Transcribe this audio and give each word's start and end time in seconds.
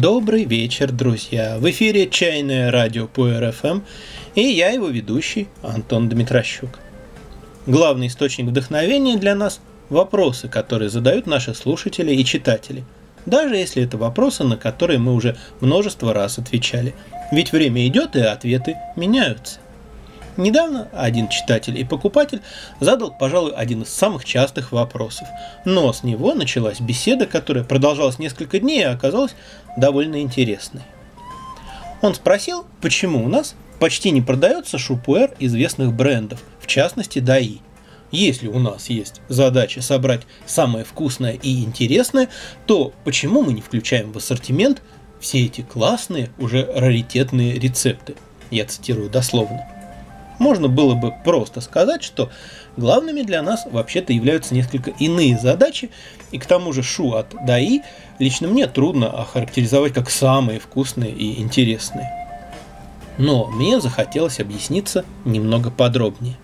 Добрый 0.00 0.44
вечер, 0.44 0.90
друзья! 0.92 1.58
В 1.58 1.68
эфире 1.68 2.08
«Чайное 2.08 2.70
радио» 2.70 3.06
по 3.06 3.28
РФМ 3.28 3.80
и 4.34 4.40
я 4.40 4.70
его 4.70 4.88
ведущий 4.88 5.46
Антон 5.62 6.08
Дмитрощук. 6.08 6.70
Главный 7.66 8.06
источник 8.06 8.46
вдохновения 8.46 9.18
для 9.18 9.34
нас– 9.34 9.60
вопросы, 9.90 10.48
которые 10.48 10.88
задают 10.88 11.26
наши 11.26 11.52
слушатели 11.52 12.14
и 12.14 12.24
читатели, 12.24 12.82
даже 13.26 13.56
если 13.56 13.82
это 13.82 13.98
вопросы, 13.98 14.42
на 14.42 14.56
которые 14.56 14.98
мы 14.98 15.12
уже 15.12 15.36
множество 15.60 16.14
раз 16.14 16.38
отвечали. 16.38 16.94
Ведь 17.30 17.52
время 17.52 17.86
идет 17.86 18.16
и 18.16 18.20
ответы 18.20 18.78
меняются. 18.96 19.58
Недавно 20.36 20.88
один 20.92 21.28
читатель 21.28 21.78
и 21.78 21.84
покупатель 21.84 22.40
задал, 22.78 23.10
пожалуй, 23.10 23.52
один 23.52 23.82
из 23.82 23.88
самых 23.88 24.24
частых 24.24 24.72
вопросов. 24.72 25.28
Но 25.64 25.92
с 25.92 26.02
него 26.02 26.34
началась 26.34 26.80
беседа, 26.80 27.26
которая 27.26 27.64
продолжалась 27.64 28.18
несколько 28.18 28.58
дней 28.58 28.80
и 28.80 28.84
оказалась 28.84 29.34
довольно 29.76 30.20
интересной. 30.20 30.82
Он 32.00 32.14
спросил, 32.14 32.64
почему 32.80 33.24
у 33.24 33.28
нас 33.28 33.54
почти 33.78 34.10
не 34.10 34.22
продается 34.22 34.78
шупуэр 34.78 35.34
известных 35.38 35.92
брендов, 35.92 36.42
в 36.60 36.66
частности 36.66 37.18
ДАИ. 37.18 37.58
Если 38.10 38.48
у 38.48 38.58
нас 38.58 38.88
есть 38.88 39.20
задача 39.28 39.82
собрать 39.82 40.22
самое 40.46 40.84
вкусное 40.84 41.32
и 41.32 41.62
интересное, 41.62 42.28
то 42.66 42.92
почему 43.04 43.42
мы 43.42 43.52
не 43.52 43.60
включаем 43.60 44.12
в 44.12 44.16
ассортимент 44.16 44.82
все 45.20 45.44
эти 45.44 45.60
классные, 45.60 46.30
уже 46.38 46.64
раритетные 46.74 47.58
рецепты? 47.58 48.16
Я 48.50 48.64
цитирую 48.64 49.10
дословно. 49.10 49.79
Можно 50.40 50.68
было 50.68 50.94
бы 50.94 51.12
просто 51.22 51.60
сказать, 51.60 52.02
что 52.02 52.30
главными 52.78 53.20
для 53.20 53.42
нас 53.42 53.66
вообще-то 53.70 54.14
являются 54.14 54.54
несколько 54.54 54.90
иные 54.92 55.38
задачи, 55.38 55.90
и 56.32 56.38
к 56.38 56.46
тому 56.46 56.72
же 56.72 56.82
шу 56.82 57.12
от 57.12 57.34
ДАИ 57.44 57.82
лично 58.18 58.48
мне 58.48 58.66
трудно 58.66 59.10
охарактеризовать 59.10 59.92
как 59.92 60.08
самые 60.08 60.58
вкусные 60.58 61.12
и 61.12 61.42
интересные. 61.42 62.10
Но 63.18 63.48
мне 63.48 63.82
захотелось 63.82 64.40
объясниться 64.40 65.04
немного 65.26 65.70
подробнее. 65.70 66.36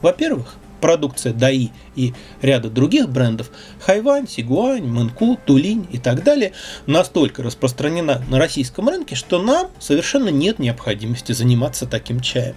Во-первых, 0.00 0.54
продукция 0.80 1.32
ДАИ 1.32 1.70
и 1.96 2.14
ряда 2.42 2.70
других 2.70 3.08
брендов 3.08 3.50
Хайвань, 3.80 4.28
Сигуань, 4.28 4.86
Мэнку, 4.86 5.36
Тулинь 5.44 5.88
и 5.90 5.98
так 5.98 6.22
далее 6.22 6.52
настолько 6.86 7.42
распространена 7.42 8.22
на 8.28 8.38
российском 8.38 8.88
рынке, 8.88 9.16
что 9.16 9.42
нам 9.42 9.66
совершенно 9.80 10.28
нет 10.28 10.60
необходимости 10.60 11.32
заниматься 11.32 11.86
таким 11.86 12.20
чаем 12.20 12.54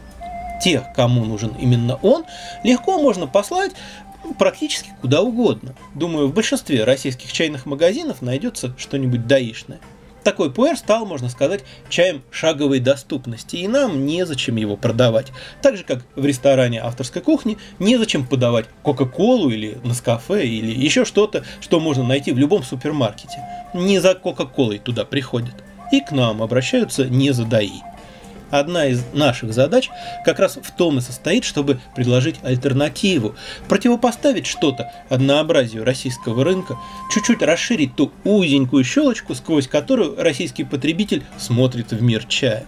тех, 0.61 0.83
кому 0.95 1.25
нужен 1.25 1.53
именно 1.59 1.99
он, 2.01 2.25
легко 2.63 2.99
можно 3.01 3.27
послать 3.27 3.73
практически 4.37 4.91
куда 5.01 5.21
угодно. 5.21 5.75
Думаю, 5.95 6.27
в 6.27 6.33
большинстве 6.33 6.83
российских 6.83 7.31
чайных 7.31 7.65
магазинов 7.65 8.21
найдется 8.21 8.73
что-нибудь 8.77 9.27
даишное. 9.27 9.79
Такой 10.23 10.51
пуэр 10.51 10.75
стал, 10.75 11.05
можно 11.05 11.29
сказать, 11.29 11.63
чаем 11.87 12.21
шаговой 12.31 12.81
доступности, 12.81 13.55
и 13.55 13.67
нам 13.69 14.05
незачем 14.05 14.57
его 14.57 14.75
продавать. 14.75 15.27
Так 15.61 15.77
же, 15.77 15.85
как 15.85 16.03
в 16.17 16.25
ресторане 16.25 16.81
авторской 16.81 17.21
кухни 17.21 17.57
незачем 17.79 18.27
подавать 18.27 18.65
Кока-Колу 18.83 19.49
или 19.49 19.77
Наскафе 19.85 20.45
или 20.45 20.73
еще 20.73 21.05
что-то, 21.05 21.45
что 21.61 21.79
можно 21.79 22.03
найти 22.03 22.33
в 22.33 22.37
любом 22.37 22.63
супермаркете. 22.63 23.41
Не 23.73 23.99
за 23.99 24.15
Кока-Колой 24.15 24.79
туда 24.79 25.05
приходят. 25.05 25.55
И 25.93 26.01
к 26.01 26.11
нам 26.11 26.43
обращаются 26.43 27.05
не 27.05 27.31
за 27.31 27.45
даи. 27.45 27.81
Одна 28.49 28.85
из 28.85 29.03
наших 29.13 29.53
задач 29.53 29.89
как 30.23 30.39
раз 30.39 30.57
в 30.61 30.71
том 30.71 30.97
и 30.97 31.01
состоит, 31.01 31.43
чтобы 31.43 31.79
предложить 31.95 32.37
альтернативу, 32.43 33.35
противопоставить 33.67 34.47
что-то 34.47 34.91
однообразию 35.09 35.83
российского 35.83 36.43
рынка, 36.43 36.77
чуть-чуть 37.11 37.41
расширить 37.41 37.95
ту 37.95 38.11
узенькую 38.23 38.83
щелочку, 38.83 39.35
сквозь 39.35 39.67
которую 39.67 40.15
российский 40.21 40.63
потребитель 40.63 41.23
смотрит 41.37 41.91
в 41.91 42.01
мир 42.01 42.23
чая. 42.25 42.65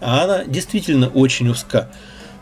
А 0.00 0.24
она 0.24 0.44
действительно 0.44 1.08
очень 1.08 1.48
узка. 1.48 1.90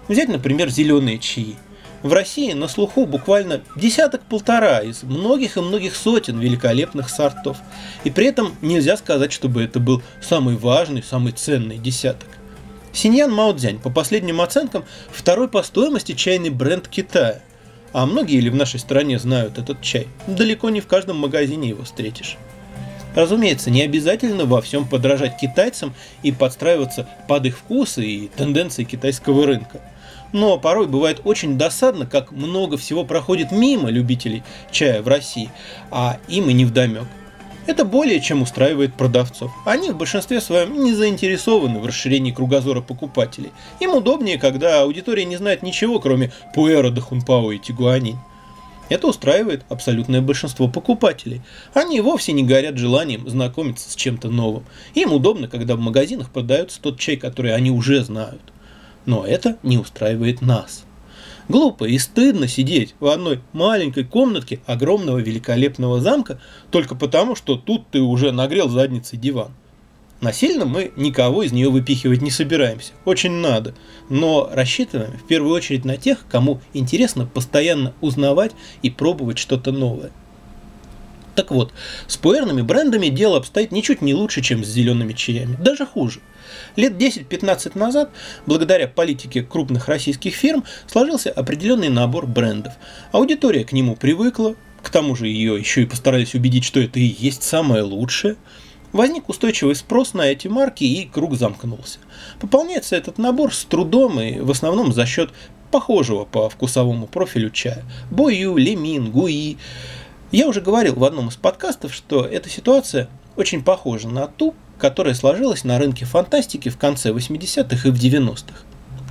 Взять, 0.09 0.29
например, 0.29 0.69
зеленые 0.69 1.19
чаи. 1.19 1.57
В 2.03 2.13
России 2.13 2.53
на 2.53 2.67
слуху 2.67 3.07
буквально 3.07 3.61
десяток-полтора 3.77 4.81
из 4.81 5.05
многих 5.05 5.57
и 5.57 5.61
многих 5.61 5.95
сотен 5.95 6.41
великолепных 6.41 7.09
сортов. 7.09 7.59
И 8.03 8.11
при 8.11 8.27
этом 8.27 8.57
нельзя 8.61 8.97
сказать, 8.97 9.33
чтобы 9.33 9.63
это 9.63 9.79
был 9.79 10.03
самый 10.21 10.57
важный, 10.57 11.05
самый 11.05 11.31
ценный 11.31 11.79
десяток. 11.79 12.29
Синьян 12.93 13.33
Маудзянь, 13.33 13.79
по 13.79 13.91
последним 13.91 14.41
оценкам, 14.41 14.85
второй 15.11 15.49
по 15.49 15.63
стоимости 15.63 16.13
чайный 16.13 16.51
бренд 16.51 16.89
Китая. 16.89 17.41
А 17.93 18.07
многие 18.07 18.41
ли 18.41 18.51
в 18.51 18.55
нашей 18.55 18.81
стране 18.81 19.19
знают 19.19 19.59
этот 19.59 19.81
чай? 19.83 20.09
Далеко 20.27 20.71
не 20.71 20.81
в 20.81 20.87
каждом 20.87 21.19
магазине 21.19 21.71
его 21.71 21.85
встретишь. 21.85 22.37
Разумеется, 23.15 23.71
не 23.71 23.83
обязательно 23.83 24.47
во 24.47 24.63
всем 24.63 24.87
подражать 24.89 25.37
китайцам 25.37 25.95
и 26.23 26.33
подстраиваться 26.33 27.09
под 27.29 27.47
их 27.47 27.59
вкусы 27.59 28.05
и 28.05 28.29
тенденции 28.29 28.85
китайского 28.85 29.47
рынка. 29.47 29.81
Но 30.33 30.59
порой 30.59 30.87
бывает 30.87 31.21
очень 31.25 31.59
досадно, 31.59 32.07
как 32.07 32.33
много 32.33 32.79
всего 32.79 33.05
проходит 33.05 33.53
мимо 33.53 33.91
любителей 33.91 34.43
чая 34.71 35.03
в 35.03 35.09
России, 35.09 35.51
а 35.91 36.19
им 36.29 36.49
и 36.49 36.55
не 36.55 36.65
вдомек. 36.65 37.05
Это 37.67 37.85
более 37.85 38.21
чем 38.21 38.43
устраивает 38.43 38.95
продавцов. 38.95 39.53
Они 39.65 39.91
в 39.91 39.97
большинстве 39.97 40.41
своем 40.41 40.83
не 40.83 40.93
заинтересованы 40.95 41.79
в 41.79 41.87
расширении 41.87 42.33
кругозора 42.33 42.81
покупателей. 42.81 43.53
Им 43.79 43.95
удобнее, 43.95 44.39
когда 44.39 44.83
аудитория 44.83 45.25
не 45.25 45.37
знает 45.37 45.63
ничего, 45.63 46.01
кроме 46.01 46.33
Пуэра, 46.55 46.91
Дахунпао 46.91 47.53
и 47.53 47.59
Тигуанин. 47.59 48.19
Это 48.89 49.07
устраивает 49.07 49.65
абсолютное 49.69 50.21
большинство 50.21 50.69
покупателей. 50.69 51.41
Они 51.73 52.01
вовсе 52.01 52.33
не 52.33 52.43
горят 52.43 52.77
желанием 52.77 53.29
знакомиться 53.29 53.91
с 53.91 53.95
чем-то 53.95 54.29
новым. 54.29 54.65
Им 54.95 55.13
удобно, 55.13 55.47
когда 55.49 55.77
в 55.77 55.81
магазинах 55.81 56.31
продается 56.31 56.83
тот 56.83 56.99
чай, 56.99 57.17
который 57.17 57.55
они 57.55 57.71
уже 57.71 58.05
знают. 58.05 58.43
Но 59.07 59.25
это 59.25 59.57
не 59.63 59.79
устраивает 59.79 60.43
нас. 60.43 60.85
Глупо 61.49 61.85
и 61.85 61.99
стыдно 61.99 62.47
сидеть 62.49 62.95
в 63.01 63.07
одной 63.07 63.41
маленькой 63.53 64.05
комнатке 64.05 64.61
огромного 64.67 65.19
великолепного 65.19 66.01
замка 66.01 66.41
только 66.71 66.95
потому, 66.95 67.35
что 67.35 67.57
тут 67.57 67.89
ты 67.91 68.01
уже 68.01 68.33
нагрел 68.33 68.69
задницей 68.69 69.19
диван. 69.19 69.53
Насильно 70.21 70.67
мы 70.67 70.93
никого 70.95 71.43
из 71.43 71.51
нее 71.51 71.69
выпихивать 71.69 72.23
не 72.23 72.31
собираемся, 72.31 72.93
очень 73.05 73.33
надо, 73.33 73.75
но 74.09 74.49
рассчитываем 74.53 75.19
в 75.19 75.27
первую 75.27 75.53
очередь 75.53 75.85
на 75.85 75.97
тех, 75.97 76.25
кому 76.31 76.61
интересно 76.75 77.27
постоянно 77.27 77.93
узнавать 78.01 78.53
и 78.83 78.91
пробовать 78.91 79.39
что-то 79.39 79.73
новое. 79.73 80.13
Так 81.35 81.51
вот, 81.51 81.73
с 82.07 82.17
пуэрными 82.17 82.63
брендами 82.63 83.09
дело 83.09 83.39
обстоит 83.39 83.73
ничуть 83.73 84.03
не 84.03 84.15
лучше, 84.15 84.43
чем 84.43 84.65
с 84.65 84.69
зелеными 84.69 85.13
чаями, 85.13 85.57
даже 85.57 85.87
хуже– 85.87 86.21
Лет 86.77 86.95
10-15 86.95 87.79
назад, 87.79 88.11
благодаря 88.47 88.89
политике 88.89 89.43
крупных 89.43 89.89
российских 89.89 90.35
фирм, 90.35 90.65
сложился 90.87 91.31
определенный 91.31 91.89
набор 91.89 92.27
брендов. 92.27 92.75
Аудитория 93.13 93.65
к 93.65 93.73
нему 93.73 93.97
привыкла, 93.97 94.55
к 94.83 94.91
тому 94.91 95.15
же 95.15 95.29
ее 95.29 95.59
еще 95.59 95.83
и 95.83 95.87
постарались 95.87 96.35
убедить, 96.35 96.65
что 96.65 96.81
это 96.81 96.99
и 96.99 97.15
есть 97.19 97.43
самое 97.43 97.83
лучшее. 97.83 98.37
Возник 98.93 99.29
устойчивый 99.29 99.75
спрос 99.75 100.13
на 100.13 100.23
эти 100.23 100.49
марки 100.49 100.85
и 100.85 101.07
круг 101.07 101.35
замкнулся. 101.37 101.99
Пополняется 102.41 102.97
этот 102.97 103.17
набор 103.17 103.55
с 103.55 103.65
трудом 103.65 104.21
и 104.21 104.41
в 104.41 104.51
основном 104.51 104.93
за 104.93 105.07
счет 105.07 105.31
похожего 105.71 106.27
по 106.27 106.51
вкусовому 106.51 107.07
профилю 107.07 107.51
чая. 107.51 107.85
Бою, 108.11 108.57
лемин, 108.59 109.11
гуи. 109.11 109.57
Я 110.33 110.49
уже 110.49 110.63
говорил 110.63 110.95
в 110.95 111.05
одном 111.05 111.29
из 111.29 111.37
подкастов, 111.37 111.93
что 111.93 112.25
эта 112.25 112.49
ситуация 112.49 113.11
очень 113.37 113.63
похожа 113.63 114.09
на 114.09 114.27
ту, 114.27 114.55
которая 114.79 115.13
сложилась 115.13 115.63
на 115.63 115.79
рынке 115.79 116.07
фантастики 116.07 116.71
в 116.71 116.79
конце 116.79 117.11
80-х 117.11 117.87
и 117.87 117.93
в 117.93 117.95
90-х. 117.95 118.65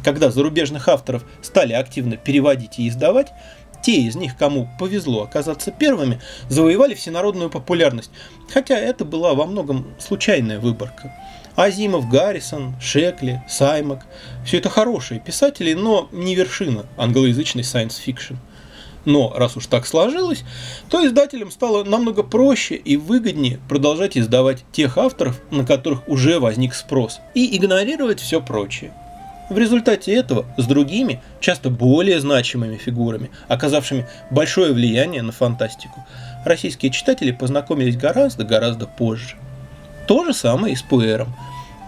Когда 0.04 0.32
зарубежных 0.32 0.88
авторов 0.88 1.24
стали 1.44 1.74
активно 1.74 2.18
переводить 2.18 2.80
и 2.80 2.90
издавать, 2.90 3.28
те 3.84 4.02
из 4.02 4.16
них, 4.16 4.36
кому 4.36 4.68
повезло 4.80 5.22
оказаться 5.22 5.70
первыми, 5.70 6.20
завоевали 6.50 6.96
всенародную 6.96 7.52
популярность, 7.52 8.10
хотя 8.52 8.76
это 8.80 9.06
была 9.06 9.36
во 9.36 9.46
многом 9.46 9.94
случайная 10.00 10.60
выборка. 10.60 11.14
Азимов, 11.56 12.10
Гаррисон, 12.10 12.74
Шекли, 12.82 13.44
Саймак– 13.48 14.08
все 14.44 14.58
это 14.58 14.70
хорошие 14.70 15.20
писатели, 15.20 15.74
но 15.74 16.10
не 16.12 16.34
вершина 16.34 16.88
англоязычной 16.98 17.62
science-fiction– 17.62 18.38
но 19.06 19.34
раз 19.36 19.58
уж 19.58 19.68
так 19.68 19.86
сложилось, 19.86 20.44
то 20.90 21.06
издателям 21.06 21.52
стало 21.52 21.84
намного 21.84 22.24
проще 22.24 22.76
и 22.76 22.98
выгоднее 22.98 23.60
продолжать 23.68 24.18
издавать 24.18 24.64
тех 24.72 24.98
авторов, 24.98 25.42
на 25.52 25.66
которых 25.66 26.08
уже 26.08 26.40
возник 26.40 26.74
спрос, 26.74 27.20
и 27.34 27.58
игнорировать 27.58 28.20
все 28.20 28.42
прочее. 28.42 28.94
В 29.50 29.58
результате 29.58 30.14
этого 30.14 30.46
с 30.58 30.66
другими, 30.66 31.22
часто 31.42 31.70
более 31.70 32.22
значимыми 32.22 32.78
фигурами, 32.78 33.32
оказавшими 33.50 34.08
большое 34.30 34.72
влияние 34.72 35.24
на 35.24 35.34
фантастику, 35.34 36.06
российские 36.46 36.92
читатели 36.92 37.32
познакомились 37.32 37.98
гораздо-гораздо 37.98 38.88
позже. 38.88 39.36
То 40.08 40.24
же 40.24 40.34
самое 40.34 40.74
и 40.74 40.78
с 40.78 40.84
Пуэром– 40.84 41.28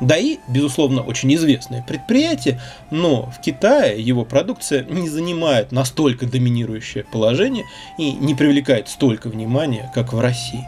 ДАИ, 0.07 0.37
безусловно, 0.47 1.01
очень 1.01 1.33
известное 1.35 1.83
предприятие, 1.83 2.59
но 2.91 3.29
в 3.31 3.41
Китае 3.41 4.01
его 4.01 4.25
продукция 4.25 4.83
не 4.83 5.09
занимает 5.09 5.71
настолько 5.71 6.25
доминирующее 6.25 7.05
положение 7.11 7.65
и 7.97 8.11
не 8.11 8.35
привлекает 8.35 8.87
столько 8.89 9.29
внимания, 9.29 9.91
как 9.93 10.13
в 10.13 10.19
России. 10.19 10.67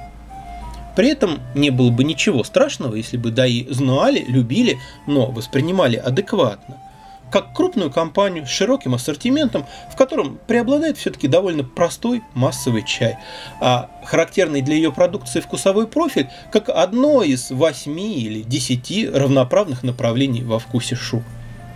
При 0.96 1.10
этом 1.10 1.40
не 1.54 1.72
было 1.72 1.90
бы 1.90 2.04
ничего 2.04 2.44
страшного, 2.44 2.96
если 2.96 3.18
бы 3.18 3.32
ДАИ 3.32 3.68
знали, 3.70 4.24
любили, 4.28 4.78
но 5.08 5.26
воспринимали 5.26 5.98
адекватно 5.98 6.78
как 7.32 7.54
крупную 7.54 7.92
компанию 7.92 8.46
с 8.46 8.50
широким 8.50 8.96
ассортиментом, 8.96 9.66
в 9.92 9.96
котором 9.96 10.40
преобладает 10.48 10.98
все-таки 10.98 11.28
довольно 11.28 11.64
простой 11.64 12.22
массовый 12.34 12.84
чай, 12.84 13.18
а 13.60 13.90
характерный 14.06 14.62
для 14.62 14.76
ее 14.76 14.92
продукции 14.92 15.40
вкусовой 15.40 15.88
профиль 15.88 16.30
как 16.52 16.70
одно 16.70 17.24
из 17.24 17.52
восьми 17.52 18.20
или 18.20 18.42
десяти 18.42 19.08
равноправных 19.08 19.84
направлений 19.84 20.44
во 20.44 20.60
вкусе 20.60 20.96
шу. 20.96 21.24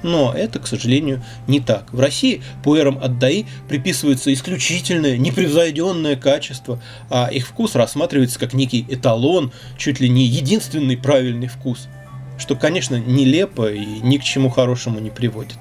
Но 0.01 0.34
это, 0.34 0.60
к 0.60 0.68
сожалению, 0.68 1.22
не 1.48 1.60
так. 1.60 1.92
В 1.92 2.00
России 2.00 2.42
пуэрам 2.63 3.00
от 3.04 3.19
ДАИ 3.19 3.46
приписывается 3.68 4.34
исключительное, 4.34 5.18
непревзойденное 5.18 6.16
качество, 6.16 6.81
а 7.10 7.28
их 7.28 7.46
вкус 7.46 7.75
рассматривается 7.75 8.40
как 8.40 8.54
некий 8.54 8.86
эталон, 8.88 9.51
чуть 9.78 10.00
ли 10.00 10.07
не 10.07 10.25
единственный 10.25 10.96
правильный 10.96 11.48
вкус– 11.48 11.90
что, 12.39 12.56
конечно, 12.56 12.95
нелепо 12.95 13.71
и 13.71 14.00
ни 14.01 14.18
к 14.18 14.24
чему 14.24 14.50
хорошему 14.50 15.00
не 15.00 15.09
приводит. 15.09 15.57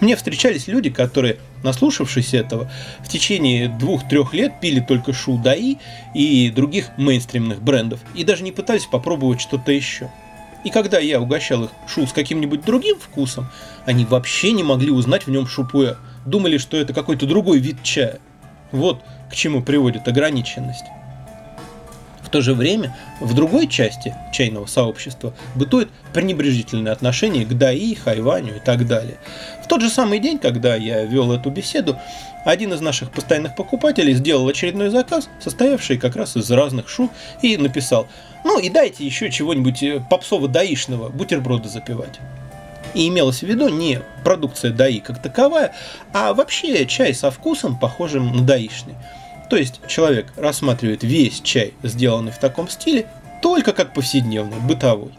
Мне 0.00 0.16
встречались 0.16 0.66
люди, 0.66 0.90
которые, 0.90 1.38
наслушавшись 1.62 2.34
этого, 2.34 2.70
в 3.00 3.08
течение 3.08 3.68
двух-трех 3.68 4.34
лет 4.34 4.60
пили 4.60 4.80
только 4.80 5.12
Шу 5.12 5.38
Даи 5.38 5.78
и 6.14 6.50
других 6.50 6.90
мейнстримных 6.98 7.62
брендов 7.62 8.00
и 8.14 8.24
даже 8.24 8.42
не 8.42 8.52
пытались 8.52 8.86
попробовать 8.86 9.40
что-то 9.40 9.72
еще. 9.72 10.10
И 10.64 10.70
когда 10.70 10.98
я 10.98 11.20
угощал 11.20 11.64
их 11.64 11.70
шу 11.86 12.06
с 12.06 12.12
каким-нибудь 12.12 12.64
другим 12.64 12.98
вкусом, 12.98 13.50
они 13.84 14.04
вообще 14.04 14.52
не 14.52 14.62
могли 14.62 14.90
узнать 14.90 15.26
в 15.26 15.30
нем 15.30 15.46
шупуэ. 15.46 15.96
Думали, 16.24 16.58
что 16.58 16.76
это 16.78 16.94
какой-то 16.94 17.26
другой 17.26 17.58
вид 17.58 17.82
чая. 17.82 18.18
Вот 18.72 19.00
к 19.30 19.34
чему 19.34 19.62
приводит 19.62 20.08
ограниченность 20.08 20.84
то 22.34 22.42
же 22.42 22.52
время 22.54 22.92
в 23.20 23.32
другой 23.32 23.68
части 23.68 24.12
чайного 24.32 24.66
сообщества 24.66 25.32
бытует 25.54 25.88
пренебрежительное 26.12 26.90
отношение 26.90 27.46
к 27.46 27.56
ДАИ, 27.56 27.94
Хайваню 27.94 28.56
и 28.56 28.58
так 28.58 28.88
далее. 28.88 29.18
В 29.62 29.68
тот 29.68 29.82
же 29.82 29.88
самый 29.88 30.18
день, 30.18 30.40
когда 30.40 30.74
я 30.74 31.04
вел 31.04 31.30
эту 31.30 31.50
беседу, 31.50 31.96
один 32.44 32.72
из 32.72 32.80
наших 32.80 33.12
постоянных 33.12 33.54
покупателей 33.54 34.14
сделал 34.14 34.48
очередной 34.48 34.88
заказ, 34.88 35.28
состоявший 35.38 35.96
как 35.96 36.16
раз 36.16 36.36
из 36.36 36.50
разных 36.50 36.88
шу, 36.88 37.08
и 37.40 37.56
написал 37.56 38.08
«Ну 38.42 38.58
и 38.58 38.68
дайте 38.68 39.06
еще 39.06 39.30
чего-нибудь 39.30 39.84
э, 39.84 40.04
попсово-даишного, 40.10 41.10
бутерброды 41.10 41.68
запивать». 41.68 42.18
И 42.94 43.06
имелось 43.06 43.44
в 43.44 43.46
виду 43.46 43.68
не 43.68 44.00
продукция 44.24 44.72
даи 44.72 44.98
как 44.98 45.22
таковая, 45.22 45.72
а 46.12 46.34
вообще 46.34 46.84
чай 46.86 47.14
со 47.14 47.30
вкусом, 47.30 47.78
похожим 47.78 48.34
на 48.34 48.42
даишный– 48.42 48.96
то 49.54 49.58
есть 49.58 49.80
человек 49.86 50.32
рассматривает 50.36 51.04
весь 51.04 51.40
чай, 51.40 51.74
сделанный 51.84 52.32
в 52.32 52.38
таком 52.38 52.68
стиле, 52.68 53.06
только 53.40 53.72
как 53.72 53.94
повседневный, 53.94 54.58
бытовой. 54.58 55.12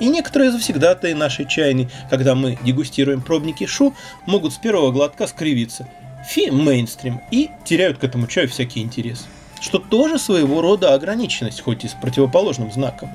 И 0.00 0.08
некоторые 0.08 0.50
завсегдатые 0.50 1.14
нашей 1.14 1.46
чайной, 1.46 1.88
когда 2.10 2.34
мы 2.34 2.58
дегустируем 2.64 3.22
пробники 3.22 3.66
шу, 3.66 3.94
могут 4.26 4.54
с 4.54 4.56
первого 4.56 4.90
глотка 4.90 5.28
скривиться. 5.28 5.86
Фи 6.26 6.50
мейнстрим 6.50 7.20
и 7.30 7.50
теряют 7.64 7.98
к 7.98 8.02
этому 8.02 8.26
чаю 8.26 8.48
всякий 8.48 8.80
интерес. 8.80 9.28
Что 9.60 9.78
тоже 9.78 10.18
своего 10.18 10.62
рода 10.62 10.92
ограниченность, 10.92 11.60
хоть 11.60 11.84
и 11.84 11.88
с 11.88 11.92
противоположным 11.92 12.72
знаком. 12.72 13.12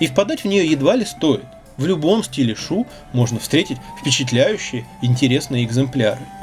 И 0.00 0.06
впадать 0.06 0.40
в 0.40 0.46
нее 0.46 0.64
едва 0.66 0.96
ли 0.96 1.04
стоит. 1.04 1.44
В 1.76 1.84
любом 1.84 2.24
стиле 2.24 2.54
шу 2.54 2.86
можно 3.12 3.38
встретить 3.38 3.76
впечатляющие, 4.00 4.86
интересные 5.02 5.66
экземпляры– 5.66 6.22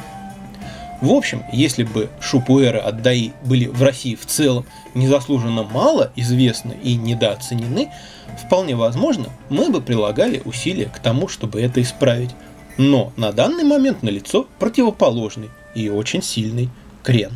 в 1.02 1.12
общем, 1.12 1.44
если 1.52 1.84
бы 1.84 2.10
шупуэры 2.22 2.80
от 2.80 3.02
ДАИ 3.02 3.32
были 3.44 3.68
в 3.68 3.82
России 3.82 4.16
в 4.16 4.26
целом 4.26 4.66
незаслуженно 4.94 5.64
мало 5.64 6.12
известны 6.16 6.78
и 6.82 6.96
недооценены, 6.96 7.92
вполне 8.46 8.76
возможно, 8.76 9.30
мы 9.50 9.70
бы 9.70 9.82
прилагали 9.82 10.42
усилия 10.46 10.86
к 10.86 11.00
тому, 11.00 11.28
чтобы 11.28 11.62
это 11.62 11.82
исправить. 11.82 12.32
Но 12.78 13.14
на 13.18 13.32
данный 13.32 13.64
момент 13.64 14.04
налицо 14.04 14.48
противоположный 14.60 15.50
и 15.76 15.90
очень 15.90 16.22
сильный 16.22 16.70
крен. 17.04 17.32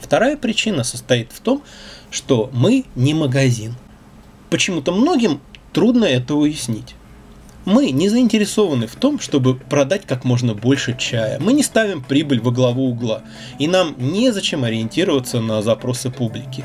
Вторая 0.00 0.36
причина 0.36 0.84
состоит 0.84 1.30
в 1.32 1.40
том, 1.40 1.62
что 2.10 2.50
мы 2.52 2.84
не 2.96 3.14
магазин. 3.14 3.74
Почему-то 4.50 4.92
многим 4.92 5.40
трудно 5.72 6.04
это 6.04 6.34
уяснить. 6.34 6.94
Мы 7.64 7.90
не 7.90 8.08
заинтересованы 8.08 8.86
в 8.86 8.96
том, 8.96 9.20
чтобы 9.20 9.54
продать 9.54 10.02
как 10.06 10.24
можно 10.24 10.54
больше 10.54 10.96
чая. 10.98 11.38
Мы 11.38 11.52
не 11.52 11.62
ставим 11.62 12.02
прибыль 12.02 12.40
во 12.40 12.50
главу 12.50 12.88
угла. 12.88 13.22
И 13.58 13.68
нам 13.68 13.94
незачем 13.98 14.64
ориентироваться 14.64 15.40
на 15.40 15.62
запросы 15.62 16.10
публики. 16.10 16.64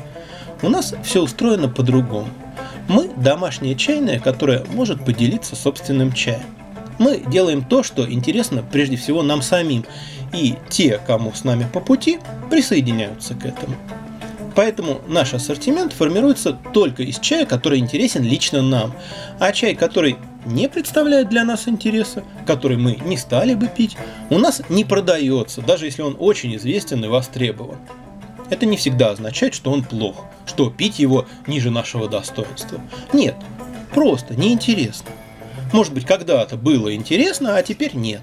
У 0.62 0.68
нас 0.68 0.94
все 1.04 1.22
устроено 1.22 1.68
по-другому. 1.68 2.28
Мы 2.88 3.10
домашняя 3.16 3.74
чайная, 3.76 4.18
которая 4.18 4.64
может 4.72 5.04
поделиться 5.04 5.54
собственным 5.54 6.12
чаем. 6.12 6.42
Мы 6.98 7.22
делаем 7.30 7.64
то, 7.64 7.84
что 7.84 8.10
интересно 8.10 8.64
прежде 8.72 8.96
всего 8.96 9.22
нам 9.22 9.40
самим, 9.40 9.84
и 10.32 10.56
те, 10.68 11.00
кому 11.06 11.32
с 11.32 11.44
нами 11.44 11.66
по 11.72 11.80
пути, 11.80 12.18
присоединяются 12.50 13.34
к 13.34 13.44
этому. 13.44 13.76
Поэтому 14.56 15.00
наш 15.06 15.34
ассортимент 15.34 15.92
формируется 15.92 16.58
только 16.74 17.04
из 17.04 17.20
чая, 17.20 17.46
который 17.46 17.78
интересен 17.78 18.24
лично 18.24 18.62
нам. 18.62 18.92
А 19.38 19.52
чай, 19.52 19.76
который 19.76 20.16
не 20.48 20.68
представляет 20.68 21.28
для 21.28 21.44
нас 21.44 21.68
интереса, 21.68 22.24
который 22.46 22.76
мы 22.76 22.96
не 22.96 23.16
стали 23.16 23.54
бы 23.54 23.68
пить, 23.68 23.96
у 24.30 24.38
нас 24.38 24.62
не 24.68 24.84
продается, 24.84 25.60
даже 25.60 25.84
если 25.84 26.02
он 26.02 26.16
очень 26.18 26.56
известен 26.56 27.04
и 27.04 27.08
востребован. 27.08 27.76
Это 28.50 28.64
не 28.64 28.78
всегда 28.78 29.10
означает, 29.10 29.54
что 29.54 29.70
он 29.70 29.84
плох, 29.84 30.24
что 30.46 30.70
пить 30.70 30.98
его 30.98 31.26
ниже 31.46 31.70
нашего 31.70 32.08
достоинства. 32.08 32.80
Нет, 33.12 33.36
просто 33.92 34.34
неинтересно. 34.36 35.10
Может 35.72 35.92
быть, 35.92 36.06
когда-то 36.06 36.56
было 36.56 36.94
интересно, 36.94 37.56
а 37.56 37.62
теперь 37.62 37.94
нет. 37.94 38.22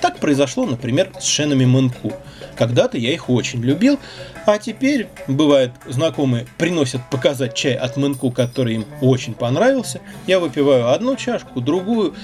Так 0.00 0.18
произошло, 0.18 0.64
например, 0.64 1.12
с 1.20 1.24
шенами 1.24 1.66
Мэнку. 1.66 2.14
Когда-то 2.56 2.98
я 2.98 3.12
их 3.12 3.30
очень 3.30 3.62
любил, 3.62 3.98
а 4.46 4.58
теперь, 4.58 5.08
бывает, 5.28 5.72
знакомые 5.86 6.46
приносят 6.58 7.00
показать 7.10 7.54
чай 7.54 7.74
от 7.74 7.96
Мэнку, 7.96 8.30
который 8.30 8.74
им 8.74 8.84
очень 9.00 9.34
понравился. 9.34 10.00
Я 10.26 10.40
выпиваю 10.40 10.90
одну 10.92 11.16
чашку, 11.16 11.60
другую, 11.60 12.14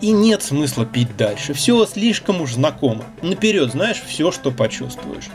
и 0.00 0.10
нет 0.10 0.42
смысла 0.42 0.84
пить 0.86 1.16
дальше. 1.16 1.54
Все 1.54 1.86
слишком 1.86 2.40
уж 2.40 2.54
знакомо. 2.54 3.04
Наперед 3.22 3.72
знаешь 3.72 4.02
все, 4.06 4.30
что 4.30 4.50
почувствуешь. 4.50 5.28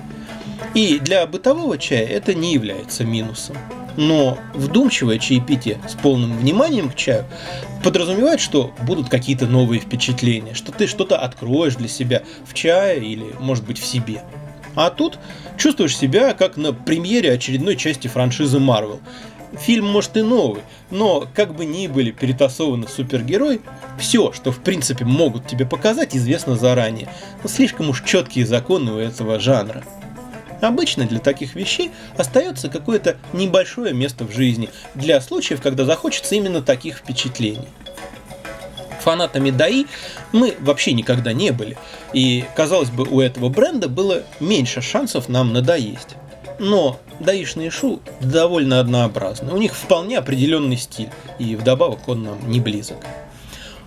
И 0.73 0.99
для 0.99 1.25
бытового 1.27 1.77
чая 1.77 2.05
это 2.05 2.33
не 2.33 2.53
является 2.53 3.03
минусом. 3.03 3.57
Но 3.95 4.39
вдумчивое 4.53 5.19
чаепитие 5.19 5.79
с 5.87 5.93
полным 5.93 6.37
вниманием 6.37 6.89
к 6.89 6.95
чаю 6.95 7.25
подразумевает, 7.83 8.39
что 8.39 8.73
будут 8.81 9.09
какие-то 9.09 9.45
новые 9.45 9.79
впечатления, 9.79 10.55
что 10.55 10.71
ты 10.71 10.87
что-то 10.87 11.17
откроешь 11.17 11.75
для 11.75 11.87
себя 11.87 12.23
в 12.45 12.53
чае 12.53 13.03
или, 13.05 13.35
может 13.39 13.65
быть, 13.65 13.77
в 13.77 13.85
себе. 13.85 14.23
А 14.75 14.89
тут 14.89 15.19
чувствуешь 15.57 15.97
себя 15.97 16.33
как 16.33 16.57
на 16.57 16.73
премьере 16.73 17.31
очередной 17.31 17.75
части 17.75 18.07
франшизы 18.07 18.57
Marvel. 18.57 18.99
Фильм 19.59 19.85
может 19.85 20.17
и 20.17 20.23
новый, 20.23 20.63
но 20.89 21.27
как 21.35 21.53
бы 21.55 21.65
ни 21.65 21.85
были 21.85 22.09
перетасованы 22.09 22.87
супергерои, 22.87 23.61
все, 23.99 24.31
что 24.31 24.51
в 24.51 24.59
принципе 24.59 25.05
могут 25.05 25.47
тебе 25.47 25.65
показать, 25.65 26.15
известно 26.15 26.55
заранее. 26.55 27.07
Но 27.43 27.49
слишком 27.49 27.89
уж 27.89 28.03
четкие 28.03 28.47
законы 28.47 28.93
у 28.93 28.97
этого 28.97 29.39
жанра. 29.39 29.83
Обычно 30.61 31.05
для 31.05 31.19
таких 31.19 31.55
вещей 31.55 31.91
остается 32.17 32.69
какое-то 32.69 33.17
небольшое 33.33 33.93
место 33.93 34.25
в 34.25 34.31
жизни, 34.31 34.69
для 34.95 35.19
случаев, 35.21 35.61
когда 35.61 35.85
захочется 35.85 36.35
именно 36.35 36.61
таких 36.61 36.97
впечатлений. 36.97 37.67
Фанатами 39.03 39.51
ДАИ 39.51 39.85
мы 40.31 40.55
вообще 40.61 40.93
никогда 40.93 41.33
не 41.33 41.51
были, 41.51 41.77
и, 42.13 42.45
казалось 42.55 42.89
бы, 42.89 43.03
у 43.03 43.19
этого 43.19 43.49
бренда 43.49 43.89
было 43.89 44.23
меньше 44.39 44.81
шансов 44.81 45.27
нам 45.27 45.51
надоесть. 45.51 46.15
Но 46.59 46.99
даишные 47.19 47.69
шу 47.69 47.99
довольно 48.21 48.79
однообразны, 48.79 49.51
у 49.51 49.57
них 49.57 49.75
вполне 49.75 50.17
определенный 50.17 50.77
стиль, 50.77 51.09
и 51.37 51.57
вдобавок 51.57 52.07
он 52.07 52.23
нам 52.23 52.49
не 52.49 52.61
близок. 52.61 52.97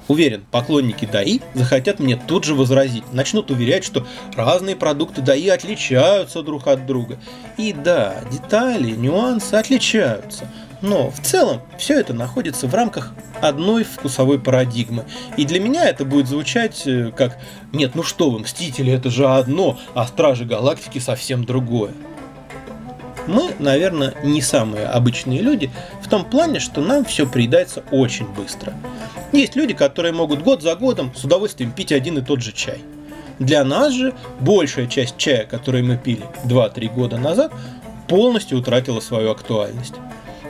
Уверен, 0.09 0.45
поклонники 0.51 1.07
ДАИ 1.07 1.41
захотят 1.55 1.99
мне 1.99 2.17
тут 2.17 2.45
же 2.45 2.55
возразить, 2.55 3.11
начнут 3.13 3.51
уверять, 3.51 3.85
что 3.85 4.07
разные 4.37 4.77
продукты 4.77 5.23
ДАИ 5.23 5.49
отличаются 5.49 6.43
друг 6.43 6.69
от 6.69 6.87
друга. 6.87 7.19
И 7.57 7.73
да, 7.73 8.23
детали, 8.31 8.93
нюансы 8.93 9.55
отличаются, 9.55 10.49
но 10.83 11.11
в 11.11 11.21
целом 11.21 11.61
все 11.79 11.99
это 11.99 12.15
находится 12.15 12.67
в 12.67 12.75
рамках 12.75 13.13
одной 13.41 13.85
вкусовой 13.85 14.39
парадигмы. 14.39 15.05
И 15.37 15.45
для 15.45 15.61
меня 15.61 15.89
это 15.89 16.05
будет 16.05 16.29
звучать 16.29 16.83
э, 16.87 17.13
как 17.17 17.39
«Нет, 17.73 17.95
ну 17.95 18.03
что 18.03 18.31
вы, 18.31 18.41
Мстители 18.41 18.93
это 18.93 19.11
же 19.11 19.27
одно, 19.27 19.79
а 19.95 20.07
Стражи 20.07 20.45
Галактики 20.45 20.99
совсем 20.99 21.45
другое». 21.45 21.93
Мы, 23.27 23.51
наверное, 23.59 24.15
не 24.23 24.41
самые 24.41 24.87
обычные 24.87 25.41
люди 25.41 25.71
в 26.01 26.09
том 26.09 26.25
плане, 26.25 26.61
что 26.61 26.81
нам 26.81 27.05
все 27.05 27.27
приедается 27.27 27.83
очень 27.91 28.27
быстро. 28.27 28.73
Есть 29.33 29.57
люди, 29.57 29.75
которые 29.75 30.13
могут 30.13 30.43
год 30.43 30.63
за 30.63 30.77
годом 30.77 31.13
с 31.15 31.25
удовольствием 31.25 31.73
пить 31.73 31.91
один 31.91 32.19
и 32.19 32.23
тот 32.23 32.41
же 32.41 32.53
чай. 32.53 32.81
Для 33.39 33.65
нас 33.65 33.93
же 33.93 34.15
большая 34.41 34.87
часть 34.87 35.17
чая, 35.19 35.45
который 35.45 35.83
мы 35.83 35.99
пили 35.99 36.25
2-3 36.45 36.95
года 36.95 37.19
назад, 37.19 37.53
полностью 38.09 38.59
утратила 38.59 39.01
свою 39.01 39.31
актуальность. 39.33 39.95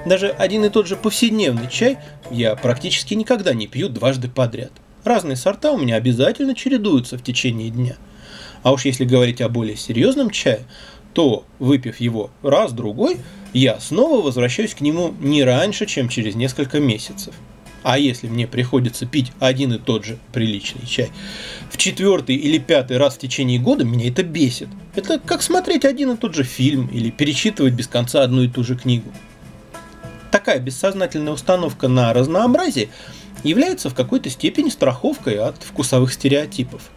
Даже 0.06 0.28
один 0.28 0.64
и 0.64 0.68
тот 0.68 0.86
же 0.86 0.94
повседневный 0.94 1.68
чай 1.68 1.98
я 2.30 2.54
практически 2.54 3.14
никогда 3.14 3.52
не 3.54 3.66
пью 3.66 3.88
дважды 3.88 4.28
подряд. 4.28 4.70
Разные 5.02 5.36
сорта 5.36 5.72
у 5.72 5.78
меня 5.78 5.96
обязательно 5.96 6.54
чередуются 6.54 7.18
в 7.18 7.24
течение 7.24 7.70
дня. 7.70 7.96
А 8.62 8.72
уж 8.72 8.84
если 8.84 9.04
говорить 9.04 9.40
о 9.40 9.48
более 9.48 9.76
серьезном 9.76 10.30
чае, 10.30 10.60
то, 11.12 11.44
выпив 11.58 11.98
его 11.98 12.30
раз-другой, 12.42 13.16
я 13.52 13.80
снова 13.80 14.22
возвращаюсь 14.22 14.74
к 14.74 14.80
нему 14.80 15.12
не 15.18 15.42
раньше, 15.42 15.86
чем 15.86 16.08
через 16.08 16.36
несколько 16.36 16.78
месяцев. 16.78 17.34
А 17.82 17.98
если 17.98 18.28
мне 18.28 18.46
приходится 18.46 19.06
пить 19.06 19.32
один 19.40 19.72
и 19.72 19.78
тот 19.78 20.04
же 20.04 20.18
приличный 20.32 20.86
чай 20.86 21.10
в 21.70 21.76
четвертый 21.76 22.36
или 22.36 22.58
пятый 22.58 22.98
раз 22.98 23.14
в 23.14 23.18
течение 23.18 23.58
года, 23.58 23.84
меня 23.84 24.08
это 24.08 24.22
бесит. 24.22 24.68
Это 24.94 25.18
как 25.18 25.42
смотреть 25.42 25.84
один 25.84 26.12
и 26.12 26.16
тот 26.16 26.34
же 26.34 26.44
фильм 26.44 26.86
или 26.88 27.10
перечитывать 27.10 27.74
без 27.74 27.88
конца 27.88 28.22
одну 28.22 28.42
и 28.42 28.48
ту 28.48 28.62
же 28.62 28.76
книгу. 28.76 29.10
Такая 30.30 30.58
бессознательная 30.58 31.32
установка 31.32 31.88
на 31.88 32.12
разнообразие 32.12 32.88
является 33.42 33.90
в 33.90 33.94
какой-то 33.94 34.30
степени 34.30 34.68
страховкой 34.68 35.38
от 35.38 35.62
вкусовых 35.62 36.12
стереотипов. 36.12 36.90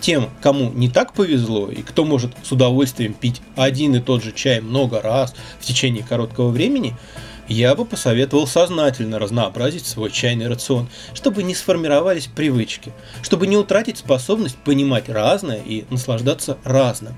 Тем, 0.00 0.30
кому 0.40 0.70
не 0.72 0.88
так 0.88 1.12
повезло 1.12 1.70
и 1.70 1.82
кто 1.82 2.04
может 2.04 2.32
с 2.42 2.52
удовольствием 2.52 3.12
пить 3.12 3.42
один 3.54 3.94
и 3.94 4.00
тот 4.00 4.22
же 4.24 4.32
чай 4.32 4.60
много 4.60 5.00
раз 5.02 5.34
в 5.58 5.64
течение 5.64 6.02
короткого 6.02 6.48
времени, 6.48 6.96
я 7.48 7.74
бы 7.74 7.84
посоветовал 7.84 8.46
сознательно 8.46 9.18
разнообразить 9.18 9.84
свой 9.84 10.10
чайный 10.10 10.48
рацион, 10.48 10.88
чтобы 11.14 11.42
не 11.42 11.54
сформировались 11.54 12.26
привычки, 12.26 12.92
чтобы 13.22 13.46
не 13.46 13.56
утратить 13.56 13.98
способность 13.98 14.56
понимать 14.56 15.08
разное 15.08 15.60
и 15.60 15.84
наслаждаться 15.90 16.58
разным. 16.64 17.14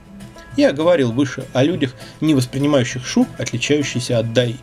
Я 0.56 0.72
говорил 0.72 1.12
выше 1.12 1.44
о 1.52 1.62
людях, 1.62 1.94
не 2.20 2.34
воспринимающих 2.34 3.06
шу, 3.06 3.26
отличающийся 3.38 4.18
от 4.18 4.32
даи. 4.32 4.56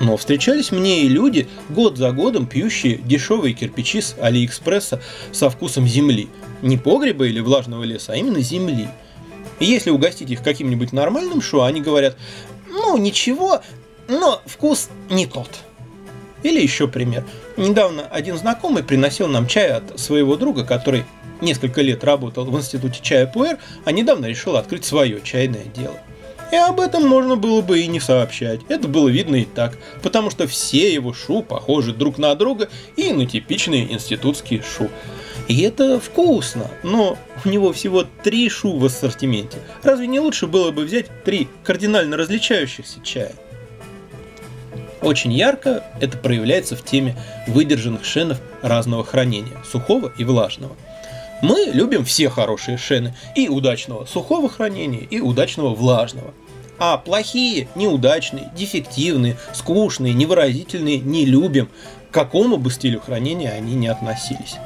Но 0.00 0.16
встречались 0.16 0.70
мне 0.70 1.02
и 1.02 1.08
люди, 1.08 1.48
год 1.68 1.96
за 1.98 2.12
годом 2.12 2.46
пьющие 2.46 2.98
дешевые 2.98 3.54
кирпичи 3.54 4.00
с 4.00 4.16
Алиэкспресса 4.20 5.00
со 5.32 5.50
вкусом 5.50 5.86
земли. 5.88 6.28
Не 6.62 6.76
погреба 6.76 7.26
или 7.26 7.40
влажного 7.40 7.84
леса, 7.84 8.12
а 8.12 8.16
именно 8.16 8.40
земли. 8.40 8.88
И 9.58 9.64
если 9.64 9.90
угостить 9.90 10.30
их 10.30 10.42
каким-нибудь 10.42 10.92
нормальным 10.92 11.40
шо, 11.40 11.64
они 11.64 11.80
говорят, 11.80 12.16
ну 12.70 12.96
ничего, 12.96 13.60
но 14.06 14.40
вкус 14.46 14.88
не 15.10 15.26
тот. 15.26 15.50
Или 16.44 16.62
еще 16.62 16.86
пример. 16.86 17.24
Недавно 17.56 18.02
один 18.02 18.38
знакомый 18.38 18.84
приносил 18.84 19.26
нам 19.26 19.48
чай 19.48 19.70
от 19.70 19.98
своего 19.98 20.36
друга, 20.36 20.64
который 20.64 21.04
несколько 21.40 21.82
лет 21.82 22.04
работал 22.04 22.44
в 22.44 22.56
институте 22.56 23.00
чая 23.02 23.26
Пуэр, 23.26 23.58
а 23.84 23.90
недавно 23.90 24.26
решил 24.26 24.56
открыть 24.56 24.84
свое 24.84 25.20
чайное 25.22 25.64
дело. 25.64 25.98
И 26.50 26.56
об 26.56 26.80
этом 26.80 27.06
можно 27.06 27.36
было 27.36 27.60
бы 27.60 27.80
и 27.80 27.86
не 27.86 28.00
сообщать. 28.00 28.60
Это 28.68 28.88
было 28.88 29.08
видно 29.08 29.36
и 29.36 29.44
так, 29.44 29.76
потому 30.02 30.30
что 30.30 30.46
все 30.46 30.92
его 30.92 31.12
шу 31.12 31.42
похожи 31.42 31.92
друг 31.92 32.16
на 32.16 32.34
друга 32.34 32.68
и 32.96 33.12
на 33.12 33.26
типичные 33.26 33.92
институтские 33.92 34.62
шу. 34.62 34.88
И 35.46 35.60
это 35.62 36.00
вкусно, 36.00 36.70
но 36.82 37.18
у 37.44 37.48
него 37.48 37.72
всего 37.72 38.04
три 38.22 38.48
шу 38.48 38.78
в 38.78 38.84
ассортименте. 38.84 39.58
Разве 39.82 40.06
не 40.06 40.20
лучше 40.20 40.46
было 40.46 40.70
бы 40.70 40.84
взять 40.84 41.06
три 41.24 41.48
кардинально 41.64 42.16
различающихся 42.16 43.00
чая? 43.02 43.32
Очень 45.00 45.32
ярко 45.32 45.84
это 46.00 46.18
проявляется 46.18 46.76
в 46.76 46.84
теме 46.84 47.16
выдержанных 47.46 48.04
шенов 48.04 48.38
разного 48.62 49.04
хранения, 49.04 49.56
сухого 49.70 50.12
и 50.16 50.24
влажного– 50.24 50.74
мы 51.42 51.70
любим 51.72 52.04
все 52.04 52.28
хорошие 52.28 52.78
шены, 52.78 53.14
и 53.34 53.48
удачного 53.48 54.04
сухого 54.06 54.48
хранения, 54.48 55.06
и 55.08 55.20
удачного 55.20 55.74
влажного. 55.74 56.34
А 56.78 56.96
плохие, 56.96 57.68
неудачные, 57.74 58.50
дефективные, 58.56 59.36
скучные, 59.52 60.14
невыразительные 60.14 60.98
не 60.98 61.24
любим, 61.24 61.68
к 62.10 62.14
какому 62.14 62.56
бы 62.56 62.70
стилю 62.70 63.00
хранения 63.00 63.50
они 63.50 63.74
не 63.74 63.88
относились. 63.88 64.56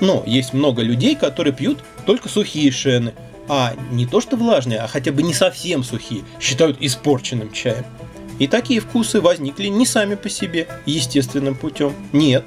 Но 0.00 0.22
есть 0.26 0.52
много 0.52 0.82
людей, 0.82 1.16
которые 1.16 1.52
пьют 1.52 1.78
только 2.04 2.28
сухие 2.28 2.70
шены, 2.70 3.14
а 3.48 3.74
не 3.90 4.06
то 4.06 4.20
что 4.20 4.36
влажные, 4.36 4.80
а 4.80 4.88
хотя 4.88 5.12
бы 5.12 5.22
не 5.22 5.34
совсем 5.34 5.82
сухие, 5.84 6.22
считают 6.40 6.78
испорченным 6.80 7.52
чаем. 7.52 7.84
И 8.38 8.46
такие 8.46 8.80
вкусы 8.80 9.20
возникли 9.20 9.68
не 9.68 9.86
сами 9.86 10.14
по 10.14 10.28
себе, 10.28 10.68
естественным 10.84 11.54
путем. 11.54 11.94
Нет, 12.12 12.44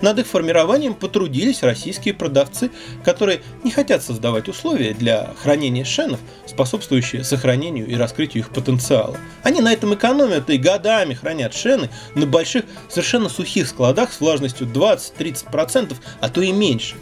над 0.00 0.18
их 0.18 0.26
формированием 0.26 0.94
потрудились 0.94 1.62
российские 1.62 2.14
продавцы, 2.14 2.70
которые 3.04 3.42
не 3.64 3.70
хотят 3.70 4.02
создавать 4.02 4.48
условия 4.48 4.94
для 4.94 5.34
хранения 5.42 5.84
шенов, 5.84 6.20
способствующие 6.46 7.24
сохранению 7.24 7.86
и 7.86 7.94
раскрытию 7.94 8.44
их 8.44 8.50
потенциала. 8.50 9.16
Они 9.42 9.60
на 9.60 9.72
этом 9.72 9.94
экономят 9.94 10.48
и 10.50 10.56
годами 10.56 11.14
хранят 11.14 11.54
шены 11.54 11.90
на 12.14 12.26
больших, 12.26 12.64
совершенно 12.88 13.28
сухих 13.28 13.68
складах 13.68 14.12
с 14.12 14.20
влажностью 14.20 14.66
20-30%, 14.66 15.94
а 16.20 16.28
то 16.28 16.40
и 16.40 16.52
меньше. 16.52 16.96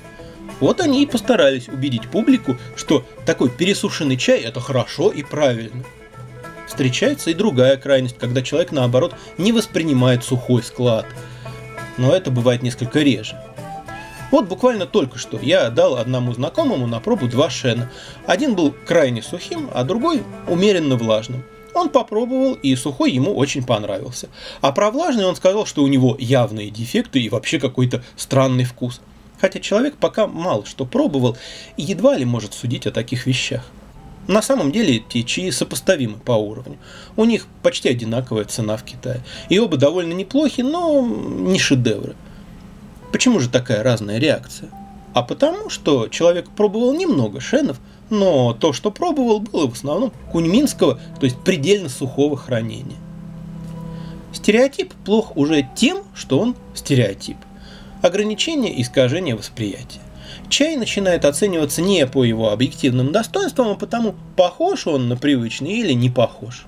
Вот 0.60 0.80
они 0.80 1.02
и 1.02 1.06
постарались 1.06 1.68
убедить 1.68 2.08
публику, 2.10 2.56
что 2.74 3.04
такой 3.24 3.48
пересушенный 3.48 4.16
чай 4.16 4.40
это 4.40 4.60
хорошо 4.60 5.10
и 5.10 5.22
правильно. 5.22 5.84
Встречается 6.66 7.30
и 7.30 7.34
другая 7.34 7.76
крайность, 7.76 8.18
когда 8.18 8.42
человек 8.42 8.72
наоборот 8.72 9.14
не 9.38 9.52
воспринимает 9.52 10.24
сухой 10.24 10.62
склад– 10.62 11.06
но 11.98 12.14
это 12.14 12.30
бывает 12.30 12.62
несколько 12.62 13.00
реже. 13.00 13.36
Вот 14.30 14.46
буквально 14.46 14.86
только 14.86 15.18
что 15.18 15.38
я 15.38 15.70
дал 15.70 15.96
одному 15.96 16.32
знакомому 16.32 16.86
на 16.86 17.00
пробу 17.00 17.28
два 17.28 17.48
шена. 17.48 17.90
Один 18.26 18.54
был 18.54 18.74
крайне 18.86 19.22
сухим, 19.22 19.70
а 19.72 19.84
другой 19.84 20.22
умеренно 20.46 20.96
влажным. 20.96 21.44
Он 21.74 21.88
попробовал, 21.88 22.54
и 22.54 22.74
сухой 22.76 23.12
ему 23.12 23.34
очень 23.34 23.64
понравился. 23.64 24.28
А 24.60 24.72
про 24.72 24.90
влажный 24.90 25.24
он 25.26 25.36
сказал, 25.36 25.64
что 25.64 25.82
у 25.82 25.86
него 25.86 26.16
явные 26.18 26.70
дефекты 26.70 27.20
и 27.20 27.28
вообще 27.28 27.58
какой-то 27.58 28.02
странный 28.16 28.64
вкус. 28.64 29.00
Хотя 29.40 29.60
человек 29.60 29.96
пока 29.96 30.26
мало 30.26 30.66
что 30.66 30.84
пробовал 30.84 31.36
и 31.76 31.82
едва 31.82 32.16
ли 32.16 32.24
может 32.24 32.52
судить 32.52 32.86
о 32.86 32.90
таких 32.90 33.26
вещах. 33.26 33.70
На 34.28 34.42
самом 34.42 34.70
деле 34.72 34.96
эти 34.96 35.22
чаи 35.22 35.48
сопоставимы 35.50 36.18
по 36.18 36.32
уровню. 36.32 36.76
У 37.16 37.24
них 37.24 37.46
почти 37.62 37.88
одинаковая 37.88 38.44
цена 38.44 38.76
в 38.76 38.84
Китае. 38.84 39.22
И 39.48 39.58
оба 39.58 39.78
довольно 39.78 40.12
неплохи, 40.12 40.60
но 40.60 41.02
не 41.02 41.58
шедевры. 41.58 42.14
Почему 43.10 43.40
же 43.40 43.48
такая 43.48 43.82
разная 43.82 44.18
реакция? 44.18 44.68
А 45.14 45.22
потому, 45.22 45.70
что 45.70 46.08
человек 46.08 46.50
пробовал 46.50 46.92
немного 46.92 47.40
шенов, 47.40 47.80
но 48.10 48.52
то, 48.52 48.74
что 48.74 48.90
пробовал, 48.90 49.40
было 49.40 49.66
в 49.66 49.72
основном 49.72 50.12
куньминского, 50.30 51.00
то 51.18 51.24
есть 51.24 51.38
предельно 51.38 51.88
сухого 51.88 52.36
хранения. 52.36 52.98
Стереотип 54.34 54.92
плох 55.06 55.38
уже 55.38 55.66
тем, 55.74 56.02
что 56.14 56.38
он 56.38 56.54
стереотип. 56.74 57.38
Ограничение 58.02 58.74
и 58.74 58.82
искажение 58.82 59.34
восприятия 59.34 60.00
чай 60.48 60.76
начинает 60.76 61.24
оцениваться 61.24 61.82
не 61.82 62.06
по 62.06 62.24
его 62.24 62.50
объективным 62.50 63.12
достоинствам, 63.12 63.68
а 63.68 63.74
потому, 63.74 64.14
похож 64.36 64.86
он 64.86 65.08
на 65.08 65.16
привычный 65.16 65.72
или 65.72 65.92
не 65.92 66.10
похож. 66.10 66.66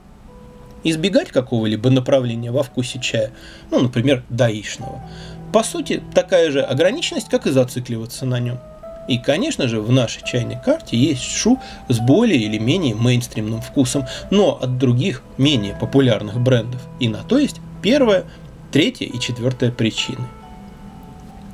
Избегать 0.83 1.29
какого-либо 1.29 1.91
направления 1.91 2.51
во 2.51 2.63
вкусе 2.63 3.01
чая, 3.01 3.33
ну, 3.71 3.81
например, 3.81 4.25
даишного, 4.31 5.03
по 5.53 5.63
сути, 5.63 6.03
такая 6.15 6.51
же 6.51 6.63
ограниченность, 6.63 7.29
как 7.29 7.47
и 7.47 7.51
зацикливаться 7.51 8.25
на 8.25 8.39
нем. 8.39 8.59
И, 9.09 9.19
конечно 9.19 9.67
же, 9.67 9.81
в 9.81 9.91
нашей 9.91 10.25
чайной 10.25 10.59
карте 10.65 10.97
есть 10.97 11.23
шу 11.23 11.59
с 11.89 11.99
более 11.99 12.39
или 12.39 12.59
менее 12.59 12.95
мейнстримным 12.95 13.61
вкусом, 13.61 14.07
но 14.31 14.59
от 14.61 14.79
других, 14.79 15.23
менее 15.37 15.75
популярных 15.75 16.39
брендов. 16.39 16.81
И 17.01 17.09
на 17.09 17.25
то 17.25 17.39
есть 17.39 17.57
первая, 17.83 18.25
третья 18.71 19.07
и 19.07 19.19
четвертая 19.19 19.73
причины– 19.73 20.25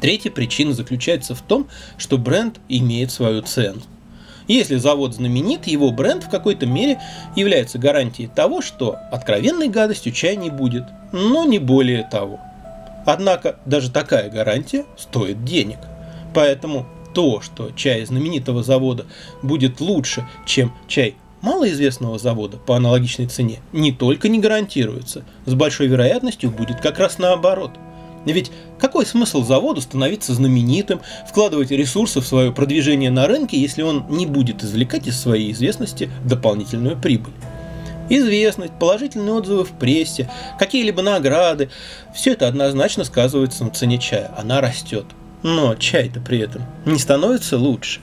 Третья 0.00 0.30
причина 0.30 0.72
заключается 0.72 1.34
в 1.34 1.42
том, 1.42 1.68
что 1.96 2.18
бренд 2.18 2.60
имеет 2.68 3.10
свою 3.10 3.42
цену. 3.42 3.80
Если 4.48 4.76
завод 4.76 5.14
знаменит, 5.14 5.66
его 5.66 5.90
бренд 5.90 6.24
в 6.24 6.30
какой-то 6.30 6.66
мере 6.66 7.00
является 7.34 7.78
гарантией 7.78 8.28
того, 8.28 8.62
что 8.62 8.96
откровенной 9.10 9.68
гадостью 9.68 10.12
чай 10.12 10.36
не 10.36 10.50
будет, 10.50 10.84
но 11.12 11.44
не 11.44 11.58
более 11.58 12.04
того. 12.04 12.38
Однако 13.04 13.58
даже 13.66 13.90
такая 13.90 14.30
гарантия 14.30 14.84
стоит 14.96 15.44
денег. 15.44 15.78
Поэтому 16.32 16.86
то, 17.14 17.40
что 17.40 17.70
чай 17.70 18.04
знаменитого 18.04 18.62
завода 18.62 19.06
будет 19.42 19.80
лучше, 19.80 20.28
чем 20.44 20.72
чай 20.86 21.16
малоизвестного 21.40 22.18
завода 22.18 22.56
по 22.56 22.76
аналогичной 22.76 23.26
цене, 23.26 23.60
не 23.72 23.92
только 23.92 24.28
не 24.28 24.38
гарантируется, 24.38 25.24
с 25.44 25.54
большой 25.54 25.86
вероятностью 25.86 26.50
будет 26.50 26.80
как 26.80 26.98
раз 26.98 27.18
наоборот– 27.18 27.72
ведь 28.32 28.50
какой 28.78 29.06
смысл 29.06 29.44
заводу 29.44 29.80
становиться 29.80 30.34
знаменитым, 30.34 31.00
вкладывать 31.28 31.70
ресурсы 31.70 32.20
в 32.20 32.26
свое 32.26 32.52
продвижение 32.52 33.10
на 33.10 33.26
рынке, 33.26 33.58
если 33.58 33.82
он 33.82 34.04
не 34.08 34.26
будет 34.26 34.62
извлекать 34.62 35.06
из 35.06 35.18
своей 35.18 35.52
известности 35.52 36.10
дополнительную 36.24 36.96
прибыль? 36.96 37.32
Известность, 38.08 38.72
положительные 38.78 39.32
отзывы 39.32 39.64
в 39.64 39.70
прессе, 39.70 40.30
какие-либо 40.58 41.02
награды– 41.02 41.70
все 42.14 42.32
это 42.32 42.46
однозначно 42.46 43.04
сказывается 43.04 43.64
на 43.64 43.70
цене 43.70 43.98
чая. 43.98 44.32
Она 44.36 44.60
растет. 44.60 45.06
Но 45.42 45.74
чай-то 45.74 46.20
при 46.20 46.38
этом 46.38 46.62
не 46.84 46.98
становится 46.98 47.58
лучше. 47.58 48.00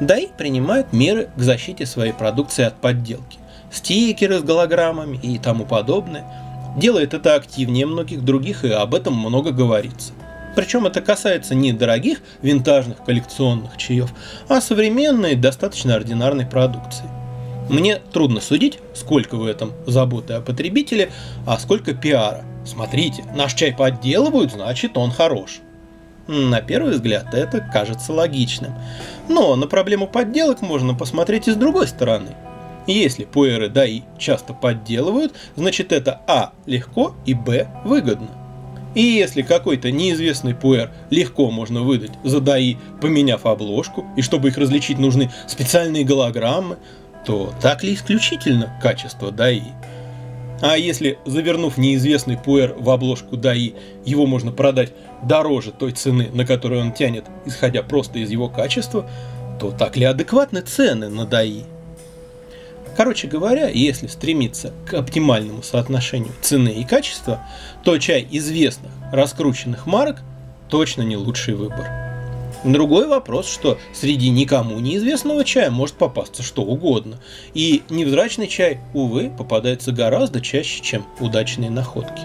ДАИ 0.00 0.28
принимает 0.36 0.92
меры 0.92 1.30
к 1.36 1.40
защите 1.40 1.86
своей 1.86 2.12
продукции 2.12 2.64
от 2.64 2.74
подделки. 2.80 3.38
Стикеры 3.70 4.38
с 4.38 4.42
голограммами 4.42 5.18
и 5.22 5.38
тому 5.38 5.66
подобное– 5.66 6.24
делает 6.76 7.14
это 7.14 7.34
активнее 7.34 7.86
многих 7.86 8.24
других 8.24 8.64
и 8.64 8.70
об 8.70 8.94
этом 8.94 9.14
много 9.14 9.50
говорится. 9.50 10.12
Причем 10.54 10.86
это 10.86 11.00
касается 11.00 11.54
не 11.54 11.72
дорогих 11.72 12.20
винтажных 12.42 13.04
коллекционных 13.04 13.76
чаев, 13.76 14.10
а 14.48 14.60
современной, 14.60 15.34
достаточно 15.34 15.94
ординарной 15.94 16.46
продукции. 16.46 17.06
Мне 17.68 17.96
трудно 17.96 18.40
судить, 18.40 18.78
сколько 18.92 19.36
в 19.36 19.46
этом 19.46 19.72
заботы 19.86 20.34
о 20.34 20.40
потребителе, 20.40 21.10
а 21.46 21.58
сколько 21.58 21.94
пиара. 21.94 22.44
Смотрите, 22.64 23.24
наш 23.34 23.54
чай 23.54 23.72
подделывают, 23.72 24.52
значит 24.52 24.96
он 24.96 25.10
хорош. 25.10 25.60
На 26.26 26.60
первый 26.60 26.92
взгляд 26.92 27.34
это 27.34 27.60
кажется 27.60 28.12
логичным. 28.12 28.74
Но 29.28 29.56
на 29.56 29.66
проблему 29.66 30.06
подделок 30.06 30.62
можно 30.62 30.94
посмотреть 30.94 31.48
и 31.48 31.52
с 31.52 31.56
другой 31.56 31.86
стороны. 31.88 32.34
Если 32.86 33.24
пуэры 33.24 33.68
даи 33.68 34.02
часто 34.18 34.52
подделывают, 34.52 35.32
значит 35.56 35.92
это 35.92 36.20
а. 36.26 36.52
легко 36.66 37.14
и 37.24 37.34
б. 37.34 37.68
выгодно. 37.84 38.28
И 38.94 39.02
если 39.02 39.42
какой-то 39.42 39.90
неизвестный 39.90 40.54
пуэр 40.54 40.92
легко 41.10 41.50
можно 41.50 41.82
выдать 41.82 42.12
за 42.22 42.40
даи, 42.40 42.76
поменяв 43.00 43.44
обложку, 43.44 44.04
и 44.16 44.22
чтобы 44.22 44.48
их 44.48 44.58
различить 44.58 44.98
нужны 44.98 45.30
специальные 45.48 46.04
голограммы, 46.04 46.78
то 47.26 47.52
так 47.60 47.82
ли 47.82 47.94
исключительно 47.94 48.78
качество 48.80 49.32
даи? 49.32 49.62
А 50.60 50.78
если, 50.78 51.18
завернув 51.26 51.76
неизвестный 51.76 52.36
пуэр 52.36 52.74
в 52.78 52.88
обложку 52.90 53.36
даи, 53.36 53.74
его 54.04 54.26
можно 54.26 54.52
продать 54.52 54.92
дороже 55.22 55.72
той 55.72 55.90
цены, 55.92 56.30
на 56.32 56.46
которую 56.46 56.80
он 56.82 56.92
тянет, 56.92 57.24
исходя 57.44 57.82
просто 57.82 58.20
из 58.20 58.30
его 58.30 58.48
качества, 58.48 59.10
то 59.58 59.72
так 59.72 59.96
ли 59.96 60.04
адекватны 60.04 60.60
цены 60.60 61.08
на 61.08 61.26
даи? 61.26 61.64
Короче 62.96 63.26
говоря, 63.26 63.68
если 63.68 64.06
стремиться 64.06 64.72
к 64.86 64.94
оптимальному 64.94 65.62
соотношению 65.62 66.32
цены 66.40 66.68
и 66.68 66.84
качества, 66.84 67.40
то 67.82 67.98
чай 67.98 68.26
известных, 68.30 68.92
раскрученных 69.12 69.86
марок 69.86 70.22
точно 70.68 71.02
не 71.02 71.16
лучший 71.16 71.54
выбор. 71.54 71.88
Другой 72.64 73.06
вопрос, 73.06 73.46
что 73.46 73.78
среди 73.92 74.30
никому 74.30 74.78
неизвестного 74.78 75.44
чая 75.44 75.70
может 75.70 75.96
попасться 75.96 76.42
что 76.42 76.62
угодно. 76.62 77.20
И 77.52 77.82
невзрачный 77.90 78.46
чай, 78.46 78.78
увы, 78.94 79.30
попадается 79.36 79.92
гораздо 79.92 80.40
чаще, 80.40 80.82
чем 80.82 81.04
удачные 81.20 81.68
находки. 81.68 82.22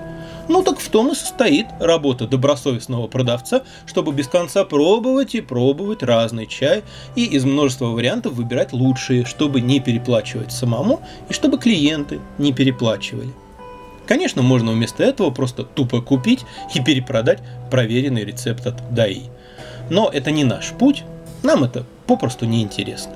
Ну 0.50 0.64
так 0.64 0.80
в 0.80 0.90
том 0.90 1.12
и 1.12 1.16
состоит 1.16 1.68
работа 1.80 2.28
добросовестного 2.28 3.08
продавца, 3.08 3.62
чтобы 3.86 4.12
без 4.14 4.28
конца 4.28 4.66
пробовать 4.66 5.36
и 5.36 5.42
пробовать 5.42 6.02
разный 6.02 6.48
чай 6.48 6.84
и 7.16 7.24
из 7.24 7.46
множества 7.46 7.86
вариантов 7.86 8.34
выбирать 8.34 8.74
лучшие, 8.74 9.26
чтобы 9.26 9.62
не 9.62 9.80
переплачивать 9.80 10.52
самому 10.52 11.02
и 11.30 11.34
чтобы 11.34 11.60
клиенты 11.60 12.20
не 12.40 12.52
переплачивали. 12.52 13.30
Конечно, 14.08 14.42
можно 14.42 14.72
вместо 14.72 15.04
этого 15.04 15.30
просто 15.30 15.64
тупо 15.64 16.02
купить 16.02 16.44
и 16.74 16.82
перепродать 16.82 17.44
проверенный 17.70 18.26
рецепт 18.26 18.66
от 18.66 18.92
ДАИ. 18.92 19.26
Но 19.92 20.10
это 20.12 20.32
не 20.32 20.44
наш 20.44 20.72
путь, 20.72 21.04
нам 21.44 21.64
это 21.64 21.86
попросту 22.08 22.48
не 22.48 22.64
интересно. 22.64 23.14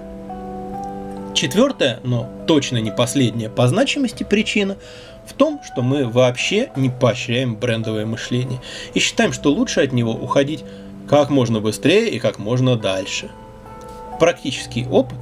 Четвертая, 1.33 1.99
но 2.03 2.29
точно 2.45 2.77
не 2.77 2.91
последняя 2.91 3.49
по 3.49 3.67
значимости 3.67 4.23
причина 4.23 4.77
в 5.25 5.33
том, 5.33 5.61
что 5.63 5.81
мы 5.81 6.07
вообще 6.07 6.69
не 6.75 6.89
поощряем 6.89 7.55
брендовое 7.55 8.05
мышление 8.05 8.61
и 8.93 8.99
считаем, 8.99 9.33
что 9.33 9.51
лучше 9.51 9.81
от 9.81 9.93
него 9.93 10.11
уходить 10.11 10.63
как 11.09 11.29
можно 11.29 11.59
быстрее 11.59 12.09
и 12.09 12.19
как 12.19 12.39
можно 12.39 12.75
дальше. 12.75 13.29
Практический 14.19 14.85
опыт, 14.85 15.17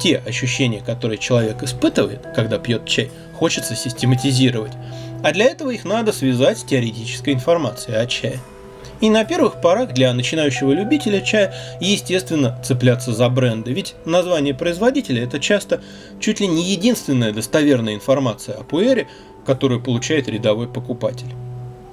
те 0.00 0.22
ощущения, 0.26 0.80
которые 0.80 1.18
человек 1.18 1.62
испытывает, 1.62 2.26
когда 2.34 2.58
пьет 2.58 2.86
чай, 2.86 3.10
хочется 3.34 3.74
систематизировать, 3.74 4.72
а 5.22 5.32
для 5.32 5.46
этого 5.46 5.70
их 5.70 5.84
надо 5.84 6.12
связать 6.12 6.58
с 6.58 6.64
теоретической 6.64 7.34
информацией 7.34 7.96
о 7.96 8.06
чае. 8.06 8.40
И 9.00 9.10
на 9.10 9.24
первых 9.24 9.60
порах 9.60 9.94
для 9.94 10.14
начинающего 10.14 10.70
любителя 10.70 11.20
чая, 11.20 11.52
естественно, 11.80 12.56
цепляться 12.62 13.12
за 13.12 13.28
бренды, 13.28 13.72
ведь 13.72 13.96
название 14.04 14.54
производителя– 14.54 15.24
это 15.24 15.40
часто 15.40 15.80
чуть 16.20 16.38
ли 16.38 16.46
не 16.46 16.62
единственная 16.62 17.32
достоверная 17.32 17.94
информация 17.94 18.54
о 18.54 18.62
пуэре, 18.62 19.08
которую 19.44 19.80
получает 19.80 20.28
рядовой 20.28 20.68
покупатель. 20.68 21.34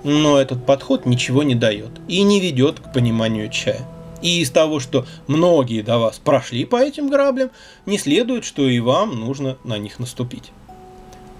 Но 0.03 0.39
этот 0.39 0.65
подход 0.65 1.05
ничего 1.05 1.43
не 1.43 1.55
дает 1.55 1.91
и 2.07 2.21
не 2.23 2.39
ведет 2.39 2.79
к 2.79 2.93
пониманию 2.93 3.49
чая. 3.49 3.81
И 4.21 4.41
из 4.41 4.49
того, 4.49 4.79
что 4.79 5.05
многие 5.27 5.81
до 5.81 5.97
вас 5.97 6.19
прошли 6.19 6.65
по 6.65 6.77
этим 6.77 7.09
граблям, 7.09 7.51
не 7.85 7.97
следует, 7.97 8.43
что 8.45 8.67
и 8.67 8.79
вам 8.79 9.19
нужно 9.19 9.57
на 9.63 9.77
них 9.77 9.99
наступить. 9.99 10.51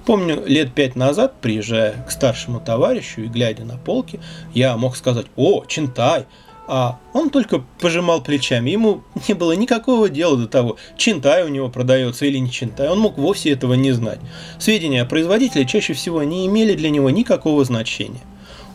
Помню, 0.06 0.44
лет 0.46 0.74
пять 0.74 0.96
назад, 0.96 1.36
приезжая 1.42 2.04
к 2.08 2.12
старшему 2.12 2.60
товарищу 2.60 3.22
и 3.22 3.28
глядя 3.28 3.64
на 3.64 3.78
полки, 3.78 4.20
я 4.54 4.76
мог 4.78 4.96
сказать 4.96 5.28
«О, 5.36 5.66
Чинтай!», 5.68 6.26
а 6.72 7.00
он 7.14 7.32
только 7.32 7.64
пожимал 7.82 8.22
плечами. 8.22 8.70
Ему 8.70 9.02
не 9.28 9.34
было 9.34 9.54
никакого 9.54 10.08
дела 10.08 10.38
до 10.38 10.48
того, 10.48 10.78
чинтай 10.98 11.44
у 11.44 11.48
него 11.48 11.68
продается 11.68 12.28
или 12.28 12.38
не 12.38 12.52
чинтай. 12.52 12.88
Он 12.90 13.00
мог 13.00 13.18
вовсе 13.18 13.50
этого 13.50 13.74
не 13.74 13.92
знать. 13.92 14.20
Сведения 14.60 15.02
о 15.02 15.06
производителе 15.06 15.66
чаще 15.66 15.94
всего 15.94 16.22
не 16.22 16.46
имели 16.46 16.76
для 16.76 16.92
него 16.92 17.10
никакого 17.10 17.66
значения. 17.66 18.22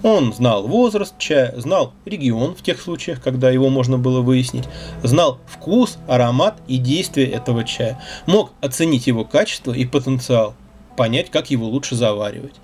Он 0.03 0.35
знал 0.35 0.67
возраст 0.67 1.15
чая, 1.19 1.55
знал 1.57 1.93
регион 2.05 2.57
в 2.57 2.63
тех 2.63 2.81
случаях, 2.81 3.23
когда 3.23 3.49
его 3.49 3.69
можно 3.69 3.97
было 3.97 4.23
выяснить, 4.23 4.65
знал 5.05 5.39
вкус, 5.47 5.99
аромат 6.09 6.57
и 6.67 6.79
действие 6.79 7.29
этого 7.31 7.63
чая, 7.63 8.03
мог 8.27 8.51
оценить 8.61 9.07
его 9.07 9.25
качество 9.25 9.73
и 9.73 9.87
потенциал, 9.87 10.57
понять, 10.97 11.31
как 11.31 11.51
его 11.51 11.69
лучше 11.69 11.95
заваривать. 11.95 12.57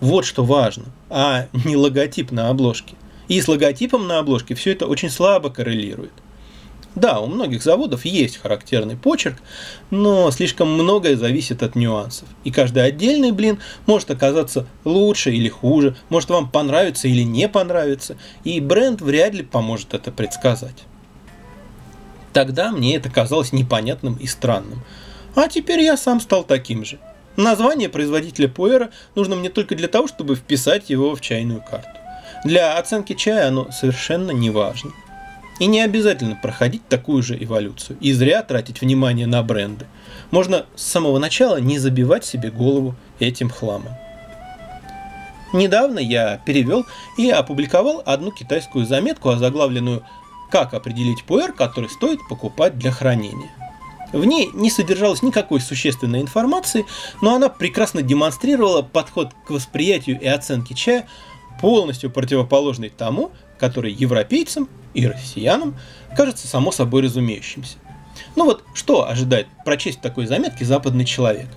Вот 0.00 0.26
что 0.26 0.44
важно, 0.44 0.86
а 1.08 1.46
не 1.64 1.76
логотип 1.76 2.32
на 2.32 2.50
обложке. 2.50 2.96
И 3.28 3.40
с 3.40 3.48
логотипом 3.48 4.06
на 4.06 4.18
обложке 4.18 4.54
все 4.54 4.72
это 4.72 4.86
очень 4.86 5.10
слабо 5.10 5.50
коррелирует. 5.50 6.12
Да, 6.96 7.20
у 7.20 7.26
многих 7.26 7.62
заводов 7.62 8.06
есть 8.06 8.38
характерный 8.38 8.96
почерк, 8.96 9.36
но 9.90 10.30
слишком 10.30 10.72
многое 10.72 11.14
зависит 11.16 11.62
от 11.62 11.74
нюансов. 11.74 12.26
И 12.42 12.50
каждый 12.50 12.86
отдельный 12.86 13.32
блин 13.32 13.58
может 13.84 14.10
оказаться 14.10 14.66
лучше 14.84 15.30
или 15.30 15.50
хуже, 15.50 15.94
может 16.08 16.30
вам 16.30 16.50
понравиться 16.50 17.06
или 17.06 17.20
не 17.20 17.50
понравиться, 17.50 18.16
и 18.44 18.60
бренд 18.60 19.02
вряд 19.02 19.34
ли 19.34 19.42
поможет 19.42 19.92
это 19.92 20.10
предсказать. 20.10 20.84
Тогда 22.32 22.70
мне 22.70 22.96
это 22.96 23.10
казалось 23.10 23.52
непонятным 23.52 24.14
и 24.14 24.26
странным. 24.26 24.82
А 25.34 25.48
теперь 25.48 25.80
я 25.80 25.98
сам 25.98 26.18
стал 26.18 26.44
таким 26.44 26.82
же. 26.86 26.98
Название 27.36 27.90
производителя 27.90 28.48
пуэра 28.48 28.88
нужно 29.14 29.36
мне 29.36 29.50
только 29.50 29.74
для 29.74 29.88
того, 29.88 30.06
чтобы 30.06 30.34
вписать 30.34 30.88
его 30.88 31.14
в 31.14 31.20
чайную 31.20 31.60
карту. 31.60 32.05
Для 32.44 32.78
оценки 32.78 33.14
чая 33.14 33.48
оно 33.48 33.70
совершенно 33.70 34.30
не 34.30 34.50
важно. 34.50 34.92
И 35.58 35.66
не 35.66 35.80
обязательно 35.80 36.36
проходить 36.36 36.86
такую 36.86 37.22
же 37.22 37.42
эволюцию 37.42 37.96
и 38.00 38.12
зря 38.12 38.42
тратить 38.42 38.82
внимание 38.82 39.26
на 39.26 39.42
бренды. 39.42 39.86
Можно 40.30 40.66
с 40.74 40.82
самого 40.82 41.18
начала 41.18 41.56
не 41.58 41.78
забивать 41.78 42.24
себе 42.24 42.50
голову 42.50 42.94
этим 43.18 43.48
хламом. 43.48 43.94
Недавно 45.52 45.98
я 45.98 46.38
перевел 46.44 46.84
и 47.16 47.30
опубликовал 47.30 48.02
одну 48.04 48.32
китайскую 48.32 48.84
заметку, 48.84 49.30
озаглавленную 49.30 50.02
«Как 50.50 50.74
определить 50.74 51.24
пуэр, 51.24 51.52
который 51.52 51.88
стоит 51.88 52.20
покупать 52.28 52.78
для 52.78 52.90
хранения». 52.90 53.50
В 54.12 54.24
ней 54.24 54.50
не 54.54 54.70
содержалось 54.70 55.22
никакой 55.22 55.60
существенной 55.60 56.20
информации, 56.20 56.86
но 57.20 57.34
она 57.34 57.48
прекрасно 57.48 58.02
демонстрировала 58.02 58.82
подход 58.82 59.32
к 59.46 59.50
восприятию 59.50 60.20
и 60.20 60.26
оценке 60.26 60.74
чая 60.74 61.08
полностью 61.60 62.10
противоположный 62.10 62.90
тому, 62.90 63.32
который 63.58 63.92
европейцам 63.92 64.68
и 64.94 65.06
россиянам 65.06 65.76
кажется 66.16 66.46
само 66.48 66.72
собой 66.72 67.02
разумеющимся. 67.02 67.76
Ну 68.34 68.44
вот, 68.44 68.64
что 68.74 69.08
ожидает 69.08 69.46
прочесть 69.64 69.98
в 69.98 70.02
такой 70.02 70.26
заметке 70.26 70.64
западный 70.64 71.04
человек? 71.04 71.48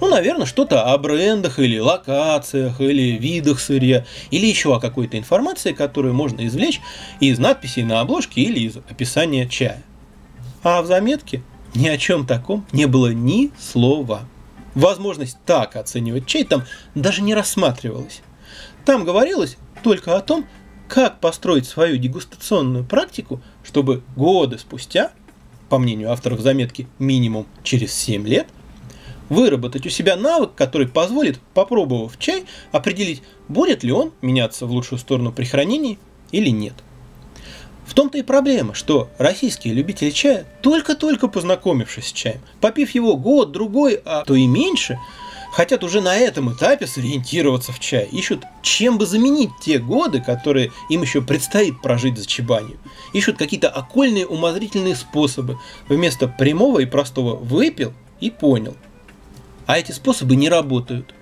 Ну, 0.00 0.08
наверное, 0.08 0.46
что-то 0.46 0.84
о 0.90 0.96
брендах 0.96 1.58
или 1.58 1.78
локациях, 1.78 2.80
или 2.80 3.18
видах 3.18 3.60
сырья, 3.60 4.06
или 4.30 4.46
еще 4.46 4.74
о 4.74 4.80
какой-то 4.80 5.18
информации, 5.18 5.72
которую 5.72 6.14
можно 6.14 6.46
извлечь 6.46 6.80
из 7.20 7.38
надписей 7.38 7.82
на 7.82 8.00
обложке 8.00 8.40
или 8.40 8.60
из 8.60 8.78
описания 8.78 9.46
чая. 9.46 9.82
А 10.62 10.80
в 10.80 10.86
заметке 10.86 11.42
ни 11.74 11.86
о 11.88 11.98
чем 11.98 12.26
таком 12.26 12.64
не 12.72 12.86
было 12.86 13.12
ни 13.12 13.50
слова. 13.58 14.22
Возможность 14.74 15.36
так 15.44 15.76
оценивать 15.76 16.26
чай 16.26 16.44
там 16.44 16.64
даже 16.94 17.20
не 17.20 17.34
рассматривалась. 17.34 18.22
Там 18.84 19.04
говорилось 19.04 19.56
только 19.82 20.16
о 20.16 20.20
том, 20.20 20.46
как 20.88 21.20
построить 21.20 21.66
свою 21.66 21.96
дегустационную 21.98 22.84
практику, 22.84 23.40
чтобы 23.62 24.02
годы 24.16 24.58
спустя, 24.58 25.12
по 25.68 25.78
мнению 25.78 26.10
авторов 26.10 26.40
заметки 26.40 26.88
минимум 26.98 27.46
через 27.62 27.94
7 27.94 28.26
лет, 28.26 28.48
выработать 29.28 29.86
у 29.86 29.88
себя 29.88 30.16
навык, 30.16 30.54
который 30.56 30.88
позволит, 30.88 31.38
попробовав 31.54 32.18
чай, 32.18 32.44
определить, 32.72 33.22
будет 33.46 33.84
ли 33.84 33.92
он 33.92 34.12
меняться 34.20 34.66
в 34.66 34.72
лучшую 34.72 34.98
сторону 34.98 35.30
при 35.30 35.44
хранении 35.44 35.98
или 36.32 36.50
нет. 36.50 36.74
В 37.86 37.94
том-то 37.94 38.18
и 38.18 38.22
проблема, 38.22 38.74
что 38.74 39.10
российские 39.18 39.74
любители 39.74 40.10
чая, 40.10 40.46
только-только 40.62 41.28
познакомившись 41.28 42.08
с 42.08 42.12
чаем, 42.12 42.40
попив 42.60 42.90
его 42.90 43.16
год, 43.16 43.52
другой, 43.52 44.00
а 44.04 44.24
то 44.24 44.34
и 44.34 44.46
меньше– 44.46 44.98
хотят 45.52 45.84
уже 45.84 46.00
на 46.00 46.16
этом 46.16 46.52
этапе 46.52 46.86
сориентироваться 46.86 47.72
в 47.72 47.80
чай, 47.80 48.08
ищут, 48.10 48.44
чем 48.62 48.98
бы 48.98 49.06
заменить 49.06 49.50
те 49.60 49.78
годы, 49.78 50.20
которые 50.20 50.72
им 50.88 51.02
еще 51.02 51.22
предстоит 51.22 51.80
прожить 51.82 52.18
за 52.18 52.26
чебанью. 52.26 52.78
Ищут 53.12 53.36
какие-то 53.38 53.68
окольные 53.68 54.26
умозрительные 54.26 54.96
способы 54.96 55.58
вместо 55.88 56.28
прямого 56.28 56.80
и 56.80 56.86
простого 56.86 57.36
«выпил» 57.36 57.92
и 58.20 58.30
«понял». 58.30 58.76
А 59.66 59.78
эти 59.78 59.92
способы 59.92 60.36
не 60.36 60.48
работают. 60.48 61.14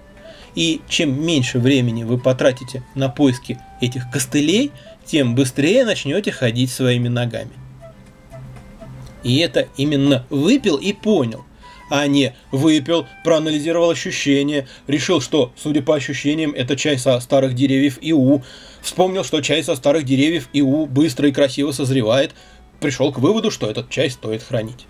И 0.55 0.81
чем 0.89 1.25
меньше 1.25 1.59
времени 1.59 2.03
вы 2.03 2.19
потратите 2.19 2.83
на 2.95 3.09
поиски 3.09 3.59
этих 3.81 4.11
костылей, 4.11 4.73
тем 5.05 5.35
быстрее 5.35 5.85
начнете 5.85 6.33
ходить 6.33 6.71
своими 6.71 7.09
ногами. 7.09 7.53
И 9.23 9.39
это 9.39 9.69
именно 9.77 10.25
выпил 10.31 10.77
и 10.77 10.93
понял 10.93 11.45
а 11.91 12.07
не 12.07 12.35
выпил, 12.53 13.07
проанализировал 13.25 13.91
ощущения, 13.91 14.67
решил, 14.87 15.21
что, 15.21 15.53
судя 15.57 15.83
по 15.83 15.95
ощущениям, 15.95 16.53
это 16.53 16.77
чай 16.77 16.99
со 16.99 17.19
старых 17.21 17.55
деревьев 17.55 17.99
ИУ, 18.01 18.43
вспомнил, 18.83 19.25
что 19.25 19.41
чай 19.41 19.63
со 19.63 19.77
старых 19.77 20.05
деревьев 20.05 20.49
ИУ 20.53 20.87
быстро 20.87 21.29
и 21.29 21.33
красиво 21.33 21.73
созревает, 21.73 22.35
пришел 22.81 23.13
к 23.13 23.19
выводу, 23.19 23.51
что 23.51 23.69
этот 23.69 23.91
чай 23.91 24.11
стоит 24.11 24.43
хранить. 24.43 24.87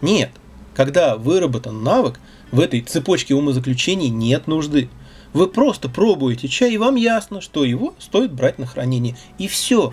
Нет, 0.00 0.30
когда 0.74 1.16
выработан 1.16 1.82
навык, 1.82 2.20
в 2.52 2.60
этой 2.60 2.80
цепочке 2.82 3.34
умозаключений 3.34 4.08
нет 4.08 4.46
нужды. 4.46 4.88
Вы 5.32 5.48
просто 5.48 5.88
пробуете 5.88 6.48
чай, 6.48 6.72
и 6.72 6.78
вам 6.78 6.94
ясно, 6.94 7.40
что 7.40 7.64
его 7.64 7.94
стоит 7.98 8.32
брать 8.32 8.58
на 8.58 8.66
хранение. 8.66 9.16
И 9.38 9.48
все. 9.48 9.92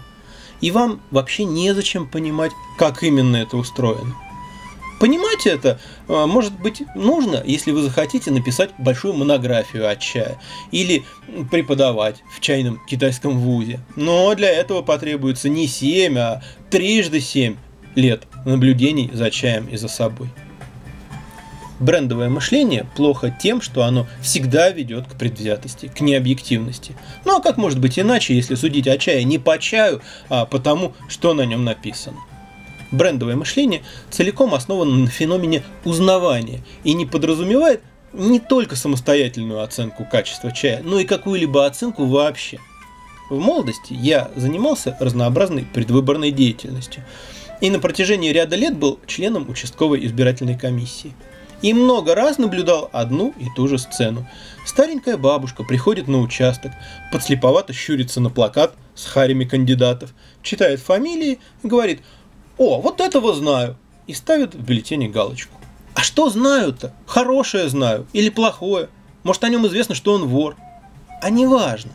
И 0.61 0.71
вам 0.71 1.01
вообще 1.11 1.43
незачем 1.45 2.07
понимать, 2.07 2.51
как 2.77 3.03
именно 3.03 3.37
это 3.37 3.57
устроено. 3.57 4.15
Понимать 5.03 5.45
это 5.47 5.81
а, 6.07 6.27
может 6.27 6.53
быть 6.53 6.83
нужно, 6.95 7.43
если 7.43 7.71
вы 7.71 7.81
захотите 7.81 8.31
написать 8.31 8.69
большую 8.77 9.13
монографию 9.13 9.89
о 9.89 9.97
чае 9.97 10.39
или 10.71 11.03
преподавать 11.51 12.23
в 12.33 12.39
чайном 12.39 12.79
китайском 12.87 13.37
вузе. 13.37 13.81
Но 13.97 14.33
для 14.33 14.49
этого 14.49 14.81
потребуется 14.81 15.49
не 15.49 15.67
7, 15.67 16.17
а 16.17 16.41
трижды 16.69 17.19
7 17.19 17.57
лет 17.95 18.23
наблюдений 18.45 19.09
за 19.11 19.29
чаем 19.29 19.67
и 19.67 19.75
за 19.75 19.89
собой. 19.89 20.29
Брендовое 21.81 22.29
мышление 22.29 22.87
плохо 22.95 23.29
тем, 23.29 23.59
что 23.59 23.83
оно 23.83 24.07
всегда 24.21 24.69
ведет 24.69 25.07
к 25.07 25.17
предвзятости, 25.17 25.91
к 25.93 25.99
необъективности. 25.99 26.95
Ну 27.25 27.35
а 27.35 27.41
как 27.41 27.57
может 27.57 27.77
быть 27.77 27.99
иначе, 27.99 28.35
если 28.35 28.55
судить 28.55 28.87
о 28.87 28.97
чае 28.97 29.25
не 29.25 29.37
по 29.37 29.59
чаю, 29.59 30.01
а 30.29 30.45
по 30.45 30.59
тому, 30.59 30.93
что 31.09 31.33
на 31.33 31.41
нем 31.41 31.65
написано? 31.65 32.19
Брендовое 32.93 33.35
мышление 33.35 33.83
целиком 34.09 34.53
основано 34.53 34.95
на 34.95 35.07
феномене 35.07 35.63
узнавания 35.83 36.61
и 36.83 36.93
не 36.93 37.05
подразумевает 37.05 37.81
не 38.13 38.39
только 38.39 38.75
самостоятельную 38.75 39.61
оценку 39.61 40.05
качества 40.09 40.51
чая, 40.51 40.81
но 40.83 40.99
и 40.99 41.05
какую-либо 41.05 41.65
оценку 41.65 42.05
вообще. 42.05 42.59
В 43.29 43.39
молодости 43.39 43.93
я 43.93 44.29
занимался 44.35 44.95
разнообразной 44.99 45.65
предвыборной 45.73 46.31
деятельностью 46.31 47.03
и 47.61 47.69
на 47.69 47.79
протяжении 47.79 48.29
ряда 48.29 48.55
лет 48.55 48.77
был 48.77 48.99
членом 49.07 49.49
участковой 49.49 50.05
избирательной 50.05 50.57
комиссии. 50.57 51.13
И 51.61 51.73
много 51.73 52.13
раз 52.13 52.37
наблюдал 52.37 52.89
одну 52.91 53.33
и 53.39 53.45
ту 53.55 53.69
же 53.69 53.77
сцену. 53.77 54.27
Старенькая 54.65 55.15
бабушка 55.15 55.63
приходит 55.63 56.09
на 56.09 56.19
участок, 56.19 56.73
подслеповато 57.09 57.71
щурится 57.71 58.19
на 58.19 58.29
плакат 58.29 58.75
с 58.95 59.05
харями 59.05 59.45
кандидатов, 59.45 60.13
читает 60.43 60.81
фамилии 60.81 61.39
говорит– 61.63 62.01
о, 62.57 62.81
вот 62.81 63.01
этого 63.01 63.33
знаю. 63.33 63.77
И 64.05 64.13
ставят 64.13 64.53
в 64.53 64.61
бюллетене 64.61 65.07
галочку. 65.07 65.57
А 65.95 66.01
что 66.01 66.29
знаю-то? 66.29 66.93
Хорошее 67.05 67.69
знаю 67.69 68.07
или 68.13 68.29
плохое? 68.29 68.89
Может, 69.23 69.43
о 69.43 69.49
нем 69.49 69.65
известно, 69.67 69.95
что 69.95 70.13
он 70.13 70.25
вор? 70.25 70.55
А 71.21 71.29
неважно. 71.29 71.91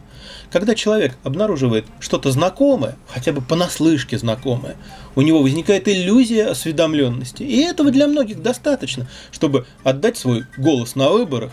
Когда 0.51 0.75
человек 0.75 1.19
обнаруживает 1.25 1.85
что-то 2.01 2.31
знакомое, 2.31 2.97
хотя 3.07 3.33
бы 3.33 3.43
понаслышке 3.43 4.17
знакомое, 4.17 4.77
у 5.15 5.21
него 5.21 5.43
возникает 5.43 5.89
иллюзия 5.89 6.47
осведомленности. 6.47 7.43
И 7.43 7.61
этого 7.61 7.91
для 7.91 8.07
многих 8.07 8.41
достаточно, 8.41 9.07
чтобы 9.31 9.67
отдать 9.85 10.17
свой 10.17 10.47
голос 10.57 10.95
на 10.95 11.11
выборах 11.11 11.53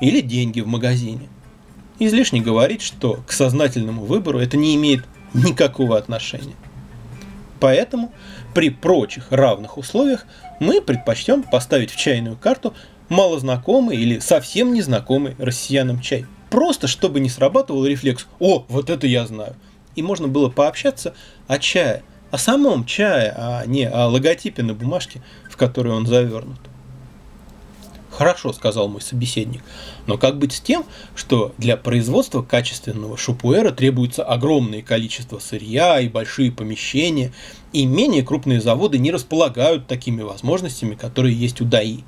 или 0.00 0.20
деньги 0.22 0.60
в 0.60 0.66
магазине. 0.66 1.28
Излишне 1.98 2.40
говорить, 2.40 2.80
что 2.80 3.22
к 3.26 3.32
сознательному 3.32 4.04
выбору 4.04 4.38
это 4.38 4.56
не 4.56 4.74
имеет 4.74 5.04
никакого 5.34 5.98
отношения. 5.98 6.56
Поэтому 7.60 8.10
при 8.54 8.70
прочих 8.70 9.30
равных 9.30 9.78
условиях 9.78 10.26
мы 10.58 10.80
предпочтем 10.80 11.42
поставить 11.42 11.90
в 11.90 11.96
чайную 11.96 12.36
карту 12.36 12.74
малознакомый 13.08 13.96
или 13.96 14.18
совсем 14.18 14.72
незнакомый 14.72 15.34
россиянам 15.38 16.00
чай. 16.00 16.26
Просто 16.50 16.88
чтобы 16.88 17.20
не 17.20 17.28
срабатывал 17.28 17.86
рефлекс 17.86 18.26
«О, 18.38 18.64
вот 18.68 18.90
это 18.90 19.06
я 19.06 19.26
знаю!» 19.26 19.56
И 19.96 20.02
можно 20.02 20.28
было 20.28 20.48
пообщаться 20.48 21.14
о 21.46 21.58
чае, 21.58 22.02
о 22.30 22.38
самом 22.38 22.84
чае, 22.84 23.34
а 23.36 23.64
не 23.66 23.88
о 23.88 24.06
логотипе 24.06 24.62
на 24.62 24.74
бумажке, 24.74 25.22
в 25.50 25.56
которой 25.56 25.92
он 25.92 26.06
завернут. 26.06 26.60
Хорошо, 28.20 28.52
сказал 28.52 28.86
мой 28.90 29.00
собеседник, 29.00 29.62
но 30.06 30.18
как 30.18 30.36
быть 30.36 30.52
с 30.52 30.60
тем, 30.60 30.84
что 31.14 31.54
для 31.56 31.78
производства 31.78 32.42
качественного 32.42 33.16
шупуэра 33.16 33.70
требуется 33.70 34.22
огромное 34.22 34.82
количество 34.82 35.38
сырья 35.38 35.98
и 36.00 36.08
большие 36.10 36.52
помещения, 36.52 37.32
и 37.72 37.86
менее 37.86 38.22
крупные 38.22 38.60
заводы 38.60 38.98
не 38.98 39.10
располагают 39.10 39.86
такими 39.86 40.20
возможностями, 40.20 40.96
которые 40.96 41.34
есть 41.34 41.62
у 41.62 41.64
ДАИ. 41.64 42.00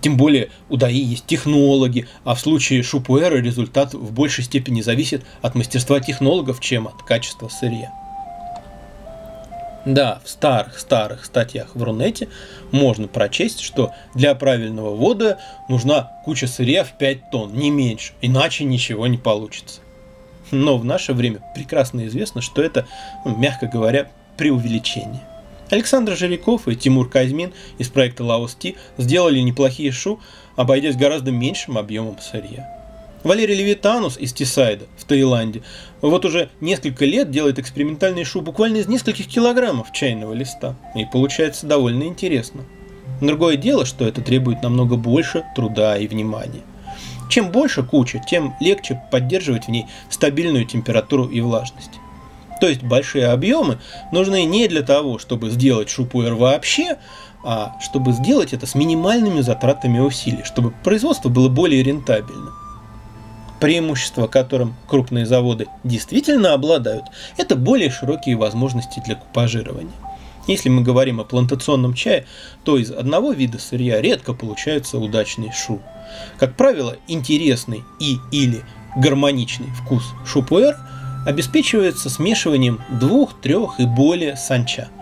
Тем 0.00 0.16
более 0.16 0.50
у 0.68 0.76
ДАИ 0.76 0.98
есть 0.98 1.26
технологи, 1.26 2.08
а 2.24 2.34
в 2.34 2.40
случае 2.40 2.82
шупуэра 2.82 3.36
результат 3.36 3.94
в 3.94 4.12
большей 4.12 4.42
степени 4.42 4.80
зависит 4.80 5.24
от 5.42 5.54
мастерства 5.54 6.00
технологов, 6.00 6.58
чем 6.58 6.88
от 6.88 7.04
качества 7.04 7.46
сырья. 7.46 7.92
Да, 9.86 10.20
в 10.24 10.28
старых-старых 10.28 11.24
статьях 11.24 11.76
в 11.76 11.82
Рунете 11.82 12.28
можно 12.72 13.06
прочесть, 13.06 13.60
что 13.60 13.92
для 14.16 14.34
правильного 14.34 14.96
вода 14.96 15.38
нужна 15.68 16.10
куча 16.24 16.48
сырья 16.48 16.82
в 16.82 16.98
5 16.98 17.30
тонн, 17.30 17.54
не 17.54 17.70
меньше, 17.70 18.12
иначе 18.20 18.64
ничего 18.64 19.06
не 19.06 19.16
получится. 19.16 19.80
Но 20.50 20.76
в 20.76 20.84
наше 20.84 21.12
время 21.12 21.38
прекрасно 21.54 22.04
известно, 22.08 22.42
что 22.42 22.62
это, 22.62 22.84
ну, 23.24 23.36
мягко 23.36 23.68
говоря, 23.68 24.10
преувеличение. 24.36 25.22
Александр 25.70 26.16
Жиряков 26.16 26.66
и 26.66 26.74
Тимур 26.74 27.08
Казьмин 27.08 27.52
из 27.78 27.88
проекта 27.88 28.24
Лаос 28.24 28.56
Ти 28.56 28.76
сделали 28.98 29.38
неплохие 29.38 29.92
шу, 29.92 30.18
обойдясь 30.56 30.96
гораздо 30.96 31.30
меньшим 31.30 31.78
объемом 31.78 32.18
сырья. 32.20 32.75
Валерий 33.26 33.56
Левитанус 33.56 34.18
из 34.18 34.32
Тисайда 34.32 34.84
в 34.96 35.04
Таиланде 35.04 35.62
вот 36.00 36.24
уже 36.24 36.48
несколько 36.60 37.04
лет 37.04 37.28
делает 37.28 37.58
экспериментальный 37.58 38.22
шу 38.22 38.40
буквально 38.40 38.76
из 38.76 38.86
нескольких 38.86 39.26
килограммов 39.26 39.90
чайного 39.90 40.32
листа. 40.32 40.76
И 40.94 41.04
получается 41.04 41.66
довольно 41.66 42.04
интересно. 42.04 42.62
Другое 43.20 43.56
дело, 43.56 43.84
что 43.84 44.06
это 44.06 44.20
требует 44.20 44.62
намного 44.62 44.94
больше 44.94 45.44
труда 45.56 45.98
и 45.98 46.06
внимания. 46.06 46.62
Чем 47.28 47.50
больше 47.50 47.82
куча, 47.82 48.22
тем 48.30 48.54
легче 48.60 49.02
поддерживать 49.10 49.64
в 49.66 49.70
ней 49.72 49.86
стабильную 50.08 50.64
температуру 50.64 51.26
и 51.26 51.40
влажность. 51.40 51.98
То 52.60 52.68
есть 52.68 52.84
большие 52.84 53.26
объемы 53.26 53.80
нужны 54.12 54.44
не 54.44 54.68
для 54.68 54.82
того, 54.82 55.18
чтобы 55.18 55.50
сделать 55.50 55.90
шупуэр 55.90 56.34
вообще, 56.34 56.96
а 57.44 57.76
чтобы 57.82 58.12
сделать 58.12 58.52
это 58.52 58.66
с 58.66 58.76
минимальными 58.76 59.40
затратами 59.40 59.98
усилий, 59.98 60.44
чтобы 60.44 60.70
производство 60.84 61.28
было 61.28 61.48
более 61.48 61.82
рентабельным. 61.82 62.54
Преимущество, 63.60 64.26
которым 64.26 64.74
крупные 64.86 65.24
заводы 65.24 65.66
действительно 65.82 66.52
обладают, 66.52 67.04
это 67.38 67.56
более 67.56 67.90
широкие 67.90 68.36
возможности 68.36 69.02
для 69.04 69.14
купажирования. 69.14 69.92
Если 70.46 70.68
мы 70.68 70.82
говорим 70.82 71.20
о 71.20 71.24
плантационном 71.24 71.94
чае, 71.94 72.26
то 72.64 72.76
из 72.76 72.90
одного 72.90 73.32
вида 73.32 73.58
сырья 73.58 74.00
редко 74.00 74.32
получается 74.32 74.98
удачный 74.98 75.50
шу. 75.52 75.80
Как 76.38 76.54
правило, 76.54 76.96
интересный 77.08 77.82
и 77.98 78.18
или 78.30 78.62
гармоничный 78.96 79.68
вкус 79.82 80.04
шупуэр 80.24 80.76
обеспечивается 81.26 82.08
смешиванием 82.10 82.80
двух, 83.00 83.40
трех 83.40 83.80
и 83.80 83.86
более 83.86 84.36
санча– 84.36 84.88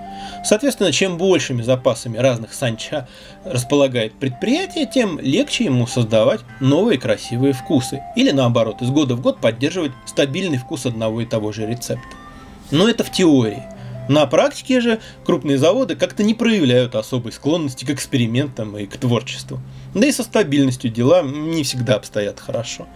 Соответственно, 0.44 0.92
чем 0.92 1.16
большими 1.16 1.62
запасами 1.62 2.18
разных 2.18 2.52
санча 2.52 3.08
располагает 3.44 4.14
предприятие, 4.14 4.86
тем 4.86 5.18
легче 5.18 5.64
ему 5.64 5.86
создавать 5.86 6.40
новые 6.60 6.98
красивые 6.98 7.52
вкусы. 7.52 8.02
Или 8.16 8.30
наоборот, 8.30 8.82
из 8.82 8.90
года 8.90 9.14
в 9.14 9.20
год 9.20 9.40
поддерживать 9.40 9.92
стабильный 10.06 10.58
вкус 10.58 10.86
одного 10.86 11.20
и 11.20 11.26
того 11.26 11.52
же 11.52 11.66
рецепта. 11.66 12.16
Но 12.70 12.88
это 12.88 13.04
в 13.04 13.10
теории. 13.10 13.62
На 14.08 14.26
практике 14.26 14.80
же 14.80 15.00
крупные 15.24 15.56
заводы 15.56 15.96
как-то 15.96 16.22
не 16.22 16.34
проявляют 16.34 16.94
особой 16.94 17.32
склонности 17.32 17.86
к 17.86 17.90
экспериментам 17.90 18.76
и 18.76 18.86
к 18.86 18.98
творчеству. 18.98 19.60
Да 19.94 20.06
и 20.06 20.12
со 20.12 20.22
стабильностью 20.24 20.90
дела 20.90 21.22
не 21.22 21.62
всегда 21.62 21.94
обстоят 21.94 22.38
хорошо. 22.38 22.86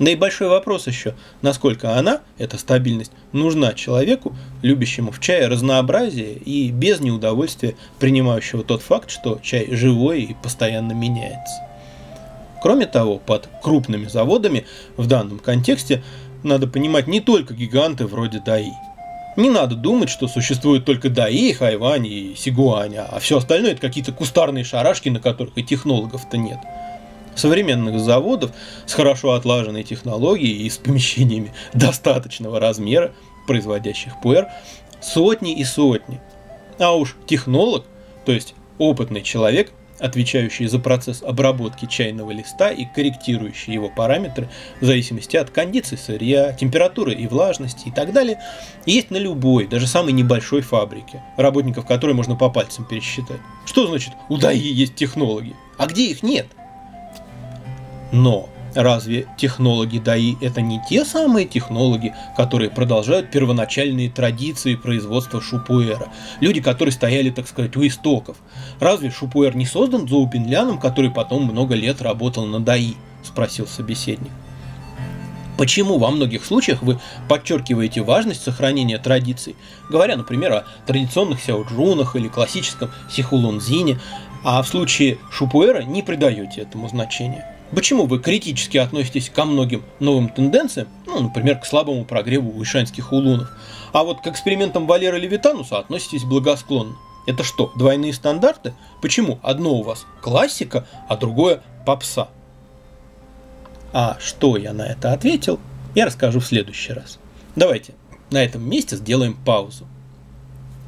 Да 0.00 0.10
и 0.10 0.16
большой 0.16 0.48
вопрос 0.48 0.88
еще, 0.88 1.14
насколько 1.40 1.96
она, 1.96 2.20
эта 2.38 2.58
стабильность, 2.58 3.12
нужна 3.32 3.74
человеку, 3.74 4.34
любящему 4.60 5.12
в 5.12 5.20
чае 5.20 5.46
разнообразие 5.46 6.34
и 6.34 6.70
без 6.70 7.00
неудовольствия 7.00 7.76
принимающего 8.00 8.64
тот 8.64 8.82
факт, 8.82 9.10
что 9.10 9.38
чай 9.42 9.68
живой 9.70 10.22
и 10.22 10.34
постоянно 10.34 10.92
меняется. 10.92 11.62
Кроме 12.60 12.86
того, 12.86 13.18
под 13.18 13.48
крупными 13.62 14.06
заводами 14.06 14.66
в 14.96 15.06
данном 15.06 15.38
контексте 15.38 16.02
надо 16.42 16.66
понимать 16.66 17.06
не 17.06 17.20
только 17.20 17.54
гиганты 17.54 18.06
вроде 18.06 18.40
ДАИ. 18.40 18.72
Не 19.36 19.50
надо 19.50 19.74
думать, 19.74 20.08
что 20.10 20.28
существует 20.28 20.84
только 20.84 21.08
ДАИ, 21.08 21.52
Хайвань 21.52 22.06
и 22.06 22.34
Сигуань, 22.36 22.96
а 22.96 23.18
все 23.20 23.38
остальное 23.38 23.72
это 23.72 23.80
какие-то 23.80 24.12
кустарные 24.12 24.64
шарашки, 24.64 25.08
на 25.08 25.20
которых 25.20 25.56
и 25.56 25.62
технологов-то 25.62 26.36
нет. 26.36 26.58
Современных 27.36 27.98
заводов 28.00 28.52
с 28.86 28.94
хорошо 28.94 29.32
отлаженной 29.32 29.82
технологией 29.82 30.66
и 30.66 30.70
с 30.70 30.76
помещениями 30.78 31.52
достаточного 31.72 32.60
размера, 32.60 33.12
производящих 33.46 34.20
пуэр, 34.22 34.48
сотни 35.00 35.54
и 35.54 35.64
сотни. 35.64 36.20
А 36.78 36.96
уж 36.96 37.16
технолог, 37.26 37.84
то 38.24 38.32
есть 38.32 38.54
опытный 38.78 39.22
человек– 39.22 39.72
отвечающие 39.98 40.68
за 40.68 40.78
процесс 40.78 41.22
обработки 41.22 41.86
чайного 41.86 42.30
листа 42.30 42.70
и 42.70 42.84
корректирующие 42.84 43.74
его 43.74 43.88
параметры 43.88 44.48
в 44.80 44.84
зависимости 44.84 45.36
от 45.36 45.50
кондиций 45.50 45.98
сырья, 45.98 46.52
температуры 46.52 47.14
и 47.14 47.26
влажности 47.26 47.88
и 47.88 47.90
так 47.90 48.12
далее, 48.12 48.40
есть 48.86 49.10
на 49.10 49.16
любой, 49.16 49.66
даже 49.66 49.86
самой 49.86 50.12
небольшой 50.12 50.62
фабрике, 50.62 51.22
работников 51.36 51.86
которой 51.86 52.12
можно 52.12 52.36
по 52.36 52.50
пальцам 52.50 52.84
пересчитать. 52.84 53.40
Что 53.66 53.86
значит 53.86 54.12
у 54.28 54.36
есть 54.36 54.94
технологи? 54.94 55.54
А 55.78 55.86
где 55.86 56.10
их 56.10 56.22
нет? 56.22 56.46
Но 58.14 58.48
Разве 58.74 59.28
технологи 59.36 59.98
ДАИ 59.98 60.34
это 60.40 60.60
не 60.60 60.80
те 60.88 61.04
самые 61.04 61.46
технологи, 61.46 62.12
которые 62.36 62.70
продолжают 62.70 63.30
первоначальные 63.30 64.10
традиции 64.10 64.74
производства 64.74 65.40
шупуэра? 65.40 66.08
Люди, 66.40 66.60
которые 66.60 66.92
стояли, 66.92 67.30
так 67.30 67.46
сказать, 67.46 67.76
у 67.76 67.86
истоков. 67.86 68.36
Разве 68.80 69.12
шупуэр 69.12 69.54
не 69.54 69.64
создан 69.64 70.08
Зоупинляном, 70.08 70.80
который 70.80 71.12
потом 71.12 71.44
много 71.44 71.76
лет 71.76 72.02
работал 72.02 72.46
на 72.46 72.58
ДАИ? 72.58 72.94
Спросил 73.22 73.68
собеседник. 73.68 74.32
Почему 75.56 75.98
во 75.98 76.10
многих 76.10 76.44
случаях 76.44 76.82
вы 76.82 76.98
подчеркиваете 77.28 78.02
важность 78.02 78.42
сохранения 78.42 78.98
традиций, 78.98 79.54
говоря, 79.88 80.16
например, 80.16 80.52
о 80.52 80.64
традиционных 80.84 81.40
сяоджунах 81.40 82.16
или 82.16 82.26
классическом 82.26 82.90
сихулунзине, 83.08 84.00
а 84.42 84.60
в 84.62 84.66
случае 84.66 85.18
шупуэра 85.30 85.82
не 85.84 86.02
придаете 86.02 86.62
этому 86.62 86.88
значения? 86.88 87.53
Почему 87.74 88.06
вы 88.06 88.20
критически 88.20 88.78
относитесь 88.78 89.30
ко 89.30 89.44
многим 89.44 89.82
новым 89.98 90.28
тенденциям, 90.28 90.88
ну, 91.06 91.20
например, 91.20 91.58
к 91.58 91.66
слабому 91.66 92.04
прогреву 92.04 92.62
ишанских 92.62 93.12
улунов, 93.12 93.50
а 93.92 94.04
вот 94.04 94.20
к 94.20 94.26
экспериментам 94.26 94.86
Валера 94.86 95.16
Левитануса 95.16 95.78
относитесь 95.78 96.24
благосклонно? 96.24 96.96
Это 97.26 97.42
что, 97.42 97.72
двойные 97.76 98.12
стандарты? 98.12 98.74
Почему 99.00 99.38
одно 99.42 99.74
у 99.74 99.82
вас 99.82 100.06
классика, 100.20 100.86
а 101.08 101.16
другое 101.16 101.62
попса? 101.86 102.28
А 103.92 104.18
что 104.20 104.56
я 104.56 104.72
на 104.72 104.82
это 104.82 105.12
ответил, 105.12 105.58
я 105.94 106.06
расскажу 106.06 106.40
в 106.40 106.46
следующий 106.46 106.92
раз. 106.92 107.18
Давайте 107.56 107.94
на 108.30 108.44
этом 108.44 108.68
месте 108.68 108.96
сделаем 108.96 109.34
паузу. 109.44 109.86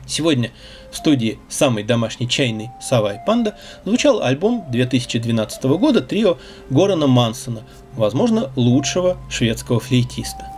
Сегодня 0.07 0.53
студии 0.97 1.39
самой 1.49 1.85
домашней 1.85 2.29
чайной 2.29 2.71
«Сова 2.81 3.15
и 3.15 3.19
панда» 3.25 3.57
звучал 3.85 4.23
альбом 4.23 4.65
2012 4.71 5.65
года 5.65 6.01
трио 6.01 6.39
Горана 6.71 7.07
Мансона, 7.07 7.63
возможно, 7.95 8.51
лучшего 8.57 9.17
шведского 9.31 9.81
флейтиста. 9.81 10.51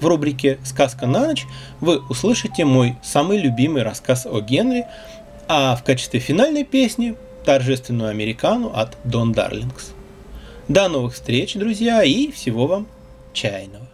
В 0.00 0.06
рубрике 0.06 0.58
«Сказка 0.64 1.06
на 1.06 1.26
ночь» 1.26 1.46
вы 1.80 1.98
услышите 2.08 2.64
мой 2.64 2.96
самый 3.02 3.38
любимый 3.38 3.82
рассказ 3.82 4.26
о 4.26 4.40
Генри, 4.40 4.86
а 5.46 5.76
в 5.76 5.84
качестве 5.84 6.20
финальной 6.20 6.64
песни 6.64 7.16
торжественную 7.50 8.10
американу 8.10 8.70
от 8.72 8.96
Дон 9.02 9.32
Дарлингс. 9.32 9.90
До 10.68 10.88
новых 10.88 11.14
встреч, 11.14 11.54
друзья, 11.54 12.04
и 12.04 12.30
всего 12.30 12.68
вам 12.68 12.86
чайного. 13.32 13.89